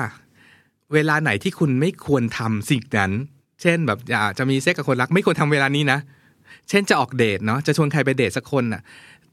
[0.94, 3.12] เวลาไหนที่คุณไม่ควรทำสิ่งนั้น
[3.62, 5.98] เช่นแบบอยากจะมีเซ็กกับคนรัก ไม่ควรทำเวลานี้นะ
[6.68, 8.82] เช่นจะออกเดทเนาะจะชวนใครไปเดทสักคนน่ะ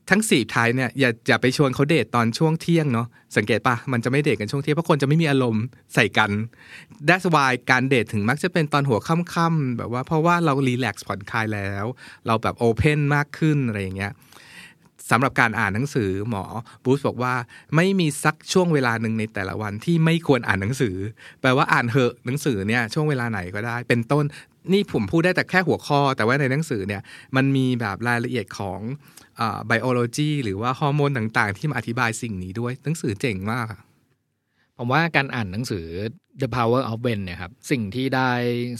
[0.09, 6.31] ทั้งสี่ท้ายเนี่ยอย่าอย่าไปชวนเขาเดทตอนช่วงเที่ยงเนาะสังเกตปะมันจะไม่เดทกันช่วงเที่ยงเพราะคนจะไม่มีอารมณ์ใส่กัน
[7.07, 11.85] that's why การเดทถึงมักจะเป็นตอนหัวค่ำๆแบบว่าเพราะว่าเรารีแลกซ์ผ่อนคลายแล้ว
[12.27, 14.13] เราแบบโอเพนมากขึ้นอะไรอย่างเงี้ย
[15.11, 16.43] สำหรับการอ่านหนังสือหมอ
[16.83, 17.33] บูธบอกว่า
[17.75, 20.95] ไม่มีสักช่วงเวลาหนึ่งในแต่ละวันที่ไม่ควรอ่านหนังสือ
[21.41, 24.25] แปลว่าอ่านเหอะหนังสือเนี่ยช่วงเวลาไหนก็ได้ เป็นต้น
[24.73, 27.01] นี่ผมพูดได้แต่แค่หัวข้อ แต่ว่าในหนังสือเนี่ย
[27.35, 28.79] มันมีแบบรายละเอียดของ
[29.67, 33.67] ไบโอโลจีหรือว่าฮอร์โมนต่างๆ ที่มาอธิบายสิ่งนี้ด้วยหนังสือเจ๋งมาก
[34.77, 35.85] ผมว่าการอ่านหนังสือ
[36.41, 38.31] The Power of When เนี่ยครับสิ่งที่ได้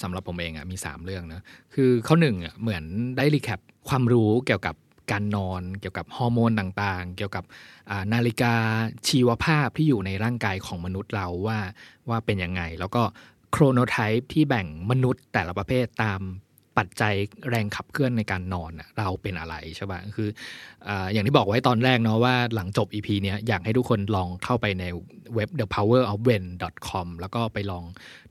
[0.03, 1.41] สำหรับผมเองอะมี 3 เรื่องนะ
[1.74, 2.84] คือข้อหนึ่งอะเหมือน
[3.18, 3.59] ได้รีแคป
[3.89, 4.76] ความรู้เกี่ยวกับ
[5.12, 7.43] การนอน เกี่ยวกับฮอร์โมนต่างๆ เกี่ยวกับ
[8.14, 8.55] นาฬิกา
[9.07, 11.59] ชีวภาพที่อยู่ในร่างกายของมนุษย์เราว่า
[12.09, 13.03] ว่าเป็นยังไง แล้วก็
[13.51, 16.22] โครโนไทป์ที่แบ่งมนุษย์แต่ละประเภทตาม
[16.78, 17.13] ปัจจัย
[17.49, 20.30] แรงขับเคลื่อนในการนอนเราเป็นอะไรใช่ป่ะคือ
[21.13, 24.84] อย่างที่บอกไว้ตอนแรกเนาะว่าหลังจบ EP เนี้ยอยากให้ทุกคนลองเข้าไปใน
[25.36, 27.84] เว็บ thepowerofwen.com แล้วก็ไปลอง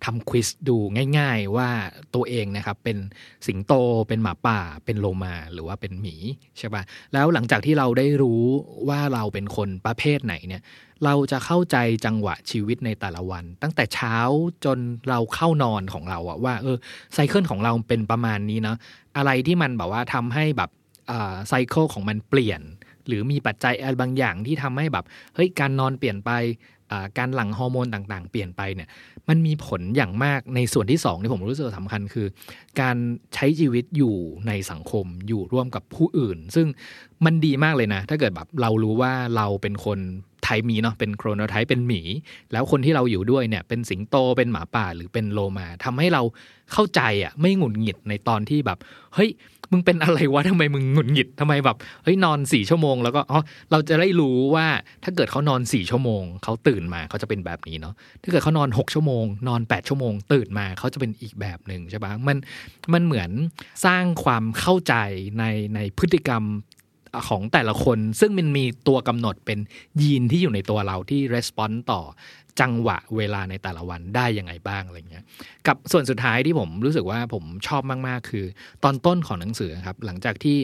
[0.04, 0.76] ทำควิสดู
[1.18, 1.68] ง่าย ๆ ว่า
[2.14, 2.98] ตัวเองนะครับเป็น
[3.46, 3.72] สิงโต
[4.08, 6.14] เป็นหมาป่า เป็นโลมาหรือว่าเป็นหมี
[6.58, 6.82] ใช่ป่ะ
[7.12, 8.42] แล้วหลังจากที่เราได้รู้
[8.88, 10.62] ว่าเราเป็นคนประเภทไหนเนี่ย
[11.04, 11.76] เราจะเข้าใจ
[12.06, 14.16] จังหวะชีวิตในแต่ละวัน ตั้งแต่เช้า
[14.64, 14.78] จน
[15.08, 16.76] เราเข้านอนของเราอะว่าเออ
[17.14, 18.76] ไซเคิลของเราเป็นประมาณนี้เนาะ
[19.16, 20.70] อะไรที่มันแบบว่าทำให้แบบ
[21.48, 22.60] ไซเคิลของมันเปลี่ยน
[23.06, 26.30] หรือมีปัจจัยอะไรบางอย่างที่ทำให้แบบเฮ้ยการนอนเปลี่ยนไป
[27.18, 28.88] การหลั่งฮอร์โมนต่างๆ เปลี่ยนไปเนี่ย
[29.30, 32.26] มันมีผลอย่างมากในส่วนที่สองที่ผมรู้สึกสำคัญคือ
[32.80, 32.96] การ
[33.34, 34.14] ใช้ชีวิตอยู่
[34.46, 36.66] ในสังคมอยู่ร่วมกับผู้อื่น ซึ่ง
[37.24, 39.98] มันดีมากเลยนะ ถ้าเกิดแบบเรารู้ว่าเราเป็นคน
[40.44, 42.00] ไทยมีเนาะเป็นโครโนไทป์เป็นหมี
[42.52, 46.22] แล้วคนที่เราอยู่ด้วยเนี่ยเป็นสิงโตเป็นหมาป่าหรือเป็นโลมาทำให้เรา
[46.72, 48.78] เข้าใจอะไม่หงุดหงิดในตอนที่แบบ
[49.14, 49.30] เฮ้ย
[49.72, 53.40] มึงเป็นอะไรวะทำไมมึงหงุดหงิดทำไมแบบเฮ้ยนอนสี่ชั่วโมงแล้วก็อ๋อ
[53.70, 54.66] เราจะได้รู้ว่า
[55.04, 62.36] ถ้าเกิดเขานอนสี่ชั่วโมงเขาตื่นมาเขาจะเป็นแบบนี้เนาะถ้าเกิดเขานอนหกชั่วโมง นอนแปดชั่วโมง ตื่นมาเขาจะเป็นอีกแบบหนึ่งใช่ปะมัน
[62.92, 63.30] มันเหมือน
[63.86, 64.94] สร้างความเข้าใจ
[65.38, 65.44] ใน
[65.74, 66.44] ในพฤติกรรม
[67.28, 69.58] ของแต่ละคนซึ่งมันมีตัวกำหนดเป็น
[70.02, 72.00] ยีนที่อยู่ในตัวเราที่ response ต่อ
[72.60, 75.24] จังหวะเวลาในแต่ละวันได้ยังไงบ้างอะไรเงี้ย
[75.66, 78.44] กับส่วนสุดท้ายที่ผมรู้สึกว่าผมชอบมากๆ คือ
[78.84, 80.58] ตอนต้นของหนังสือครับหลังจากที่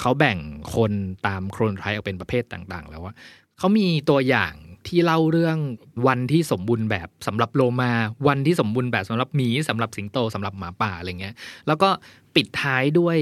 [0.00, 0.38] เขาแบ่ง
[0.74, 0.92] คน
[1.26, 3.14] ตามโครนไทป์ออกเป็นประเภทต่างๆ แล้วว่า
[3.58, 4.52] เขามีตัวอย่าง
[4.88, 5.58] ที่เล่าเรื่อง
[6.06, 7.92] วันที่สมบูรณ์แบบสำหรับโลมา
[8.28, 11.34] วันที่สมบูรณ์แบบสำหรับหมีสำหรับสิงโตสำหรับหมาป่าอะไรเงี้ย
[11.66, 11.90] แล้วก็
[12.34, 13.18] ปิดท้ายด้วย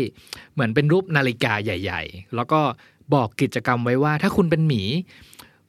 [0.52, 2.60] เหมือนเป็นรูปนาฬิกาใหญ่ ๆ แล้วก็
[3.14, 4.82] บอกกิจกรรมไว้ว่าถ้าคุณเป็นหมี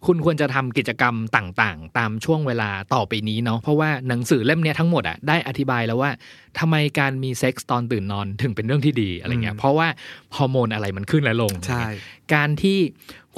[0.05, 6.11] คุณควรจะทำกิจกรรมต่างๆ ตามช่วงเวลาต่อไปนี้เนาะเพราะว่าหนังสือเล่มนี้ทั้งหมดอะได้อธิบายแล้วว่า
[6.59, 9.87] ทำไมการมีเซ็กส์ตอนตื่นนอนถึงเป็นเรื่องที่ดีอะไรเงี้ยเพราะว่า
[10.35, 11.85] ฮอร์โมนอะไรมันขึ้นและลงใช่
[12.33, 12.77] การที่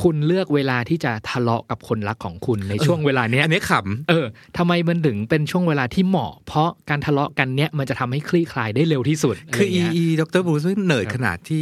[0.04, 3.74] คุณเลือกเวลาที่จะทะเลาะกับคนรักของคุณในช่วงเวลาเนี้ยอันนี้ข
[4.10, 4.26] เออ
[4.58, 11.62] ทำไมมันถึงเป็นช่วงเวลาที่เหมาะ เพราะการทะเลาะกันเนี้ยมันจะทำให้คลี่คลายได้เร็วที่สุดำคือะไรอีเงี้ยอีดรบรูซเหนื่อยครับขนาดที่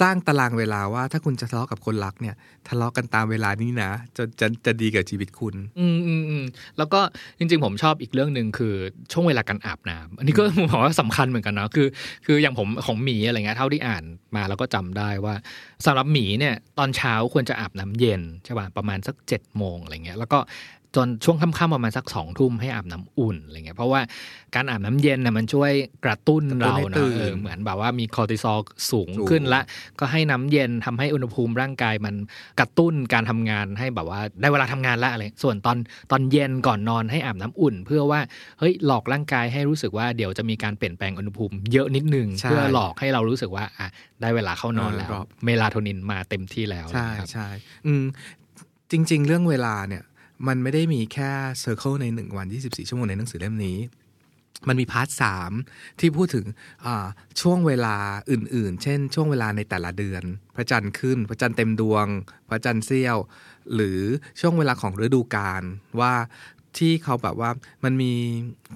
[0.00, 2.34] สร้างตารางเวลาว่า ถ้าคุณจะทะเลาะกับคนรักเนี่ย
[2.68, 6.44] ทะเลาะกันตามเวลานี้นะจะจะจะดีกับชีวิตคุณ อืมอืมอืม
[6.78, 7.00] แล้วก็
[7.38, 8.74] จริง ๆ ผมชอบอีกเรื่องหนึ่งคือ
[9.12, 11.88] ช่วงเวลาการอาบน้ำอันนี้ก็ผมบอกว่าสำคัญเหมือนกันนะคือ
[12.26, 14.04] คืออย่างผมของหมีอะไรเงี้ยเท่าที่อ่าน
[14.36, 15.34] มาแล้วก็จำได้ว่า
[15.86, 20.38] สำหรับหมีเนี่ยตอนเช้าควรจะอาบน้ำเย็นใช่ป่ะประมาณสักเจ็ดโมงอะไรเงี้ยแล้วก็
[20.96, 24.00] จนช่วงค่ำๆประมาณสักสองทุ่มให้อาบน้ำอุ่นอะไรเงี้ยเพราะว่า
[24.54, 25.72] การอาบน้ำเย็นน่ะมันช่วย
[26.04, 28.58] กระตุ้นกระตุ้นเราให้เนตื่อะนเออเหมือนแบบว่ามีคอร์ติซอล
[28.90, 29.60] สูงสูงขึ้นละ
[30.00, 32.14] ก็ให้น้ำเย็นทำให้อุณหภูมิร่างกายมัน
[32.60, 35.76] กระตุ้นการทำงานให้แบบว่าได้เวลาทำงานละอะไรส่วนตอน
[36.10, 38.20] ตอนเย็นก่อนนอนให้อาบน้ำอุ่น เพื่อว่า
[38.58, 43.88] เฮ้ยหลอกร่างกายให้รู้สึกว่าเดี๋ยวจะมีการเปลี่ยนแปลงอุณหภูมิเยอะนิดนึงใช่เพื่อหลอกให้เรารู้สึกว่าอะ
[44.20, 47.48] ได้เวลาเข้านอนเออแล้วรอบเมลาโทนินมาเต็มที่แล้วใช่นะครับใช่
[47.86, 48.04] อืม
[48.90, 50.02] จริง ๆ เรื่องเวลาเนี่ย
[50.48, 51.30] มันไม่ได้มีแค่
[51.60, 53.78] circle ในหนึ่งวัน 24 ชั่วโมงในหนังสือเล่มนี้
[54.68, 55.52] มันมี part สาม
[56.00, 56.46] ที่พูดถึง
[57.40, 57.96] ช่วงเวลา
[58.30, 60.22] อื่น ๆ เช่น ช่วงเวลาในแต่ละเดือน
[60.56, 62.06] พระจันทร์ขึ้น พระจันทร์เต็มดวง
[62.48, 63.18] พระจันทร์เสี้ยว
[63.74, 64.00] หรือ
[64.40, 65.62] ช่วงเวลาของฤดูกาล
[66.00, 66.12] ว่า
[66.78, 67.50] ที่เขาแบบว่า
[67.84, 68.12] มันมี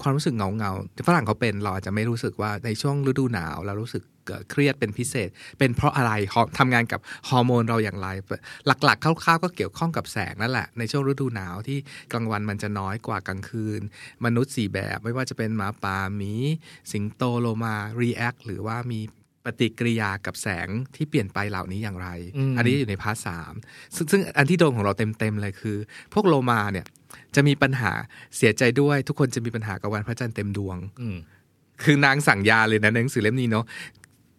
[0.02, 8.08] ความรู้สึกเหงาเงาๆฝรั่งเขาเป็นเราอาจจะไม่รู้สึกว่าในช่วงฤดูหนาวเรารู้สึก เอ่อเครียดเป็นพิเศษ เป็นเพราะอะไรฮอร์ทำงานกับฮอร์โมนเราอย่างไร
[8.84, 11.78] หลักๆคร่าวๆก็เกี่ยวข้องกับแสงนั่นแหละ ในช่วงฤดูหนาวที่
[12.12, 13.80] กลางวันมันจะน้อยกว่ากลางคืน
[14.24, 16.32] มนุษย์สี่แบบ ไม่ว่าจะเป็นหมาป่าหมี
[16.92, 19.00] สิงโตโลมา react หรือว่ามี
[19.44, 23.52] ปฏิกิริยากับแสงที่เปลี่ยนไปเหล่านี้อย่างไรอืมอันนี้อยู่ใน part สาม
[23.94, 25.76] ซึ่งซึ่งอันที่โดนของเราเต็มๆเลยคือ
[26.14, 26.86] พวกโลมาเนี่ย
[27.34, 27.92] จะมีปัญหา
[28.36, 31.16] เสียใจด้วย ทุกคนจะมีปัญหากับวันพระจันทร์เต็มดวงอืม
[31.82, 33.64] คือนางสั่งยาเลยนะในหนังสือเล่มนี้เนาะ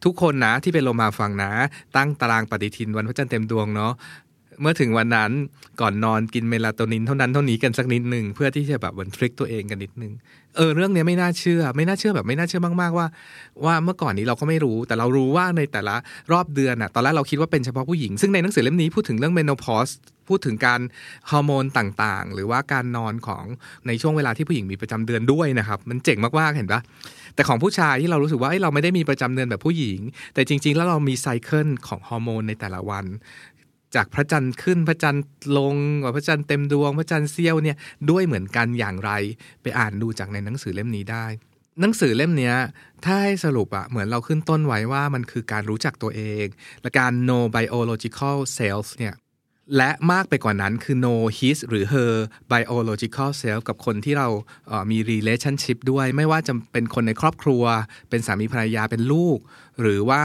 [0.04, 1.52] ทุกคนนะที่เป็นโลมาฟังนะ
[1.96, 3.93] ตั้งตารางปฏิทินวันพระจันทร์เต็มดวงเนาะ
[4.62, 5.32] เมื่อถึงวันนั้น
[5.82, 10.14] ก่อนนอนกินเมลาโทนินเท่านั้นเท่านี้กันสักนิดหนึ่งเพื่อที่จะแบบเหมือนทริคตัวเองกันนิดนึง
[10.56, 13.08] เออเรื่องนี้ไม่น่าเชื่อ ไม่น่าเชื่อแบบไม่น่าเชื่อมากๆว่า
[13.66, 15.96] ว่าเมื่อก่อนนี้เราก็ไม่รู้ แต่เรารู้ว่าในแต่ละ
[16.32, 19.89] รอบเดือนอะตอนแรกเราคิดว่าเป็นเฉพาะผู้หญิง ซึ่งในหนังสือเล่มนี้พูดถึงเรื่องเมโนพอส
[20.28, 20.82] พูดถึงการ
[21.30, 23.46] ฮอร์โมนต่างๆ หรือว่าการนอนของ
[23.88, 26.82] ในช่วงเวลาที่ผู้หญิงมีประจำเดือนด้วยนะครับ มันเจ๋งมากๆเห็นปะ
[27.36, 30.00] แต่ของผู้ชายที่เรารู้สึกว่าเราไม่ได้มีประจำเดือนแบบผู้หญิง
[30.34, 33.06] แต่จริง ๆ แล้วเรามีไซเคิลของฮอร์โมนในแต่ละวัน
[33.96, 35.24] จากพระจันทร์ขึ้นพระจันทร์
[35.58, 37.78] ลงว่าพระจันทร์เต็มดวง พระจันทร์เสี้ยวเนี่ย
[38.10, 39.12] ด้วยเหมือนกันอย่างไร
[39.62, 41.26] ไปอ่านดูจากในหนังสือเล่มนี้ได้
[41.82, 42.56] หนังสือเล่มเนี้ย
[43.06, 46.46] ถ้าให้สรุปอะเหมือนเราขึ้นต้นไว้ว่ามันคือการรู้จักตัวเอง
[46.82, 49.14] และการ know biological self เนี่ย
[49.78, 52.13] และมากไปกว่านั้นคือ know his หรือ her
[52.51, 54.28] biological self กับคนที่เรา
[54.91, 57.63] มี relationship ด้วย ไม่ว่าจะเป็นคนในครอบครัว
[58.09, 59.38] เป็นสามีภรรยาเป็นลูก
[59.82, 60.24] หรือว่า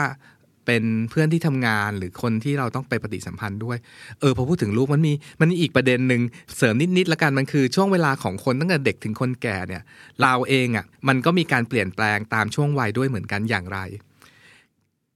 [0.67, 3.79] เป็นเพื่อนที่ทำงานหรือคนที่เราต้องไปปฏิสัมพันธ์ด้วย
[4.21, 6.23] เออพอพูดถึงลูกมันมีมันมีอีกประเด็นหนึ่ง
[6.57, 9.83] เสริมนิดๆละกันมันคือช่วงเวลาของคนตั้งแต่เด็กถึงคนแก่เนี่ย
[10.21, 13.79] เราเองอะ่ะมันก็มีการเปลี่ยนแปลงตามช่วงวัยด้วยเหมือนกันอย่างไร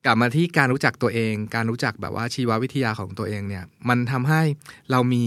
[0.06, 4.42] กลับมาที่การรู้จักตัวเอง การรู้จักแบบว่าชีววิทยาของตัวเองเนี่ย มันทำให้
[4.90, 5.26] เรามี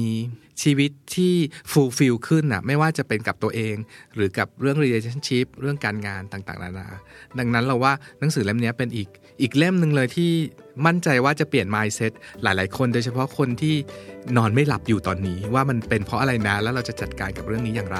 [0.63, 1.33] ชีวิตที่
[1.71, 3.75] fulfill ขึ้นอะ ไม่ว่าจะเป็นกับตัวเอง
[4.15, 6.87] หรือกับเรื่อง relationship เรื่องการงานต่างๆ นานา
[7.39, 9.07] ดังนั้นเราว่าหนังสือเล่มนี้เป็นอีก
[9.41, 10.31] อีกเล่มหนึ่งเลยที่
[10.85, 12.11] มั่นใจว่าจะเปลี่ยน mindset
[12.43, 13.75] หลายๆ คน โดยเฉพาะคนที่
[14.37, 17.99] นอนไม่หลับอยู่ตอนนี้ว่ามันเป็นเพราะอะไรนะ แล้วเราจะจัดการกับเรื่องนี้อย่างไร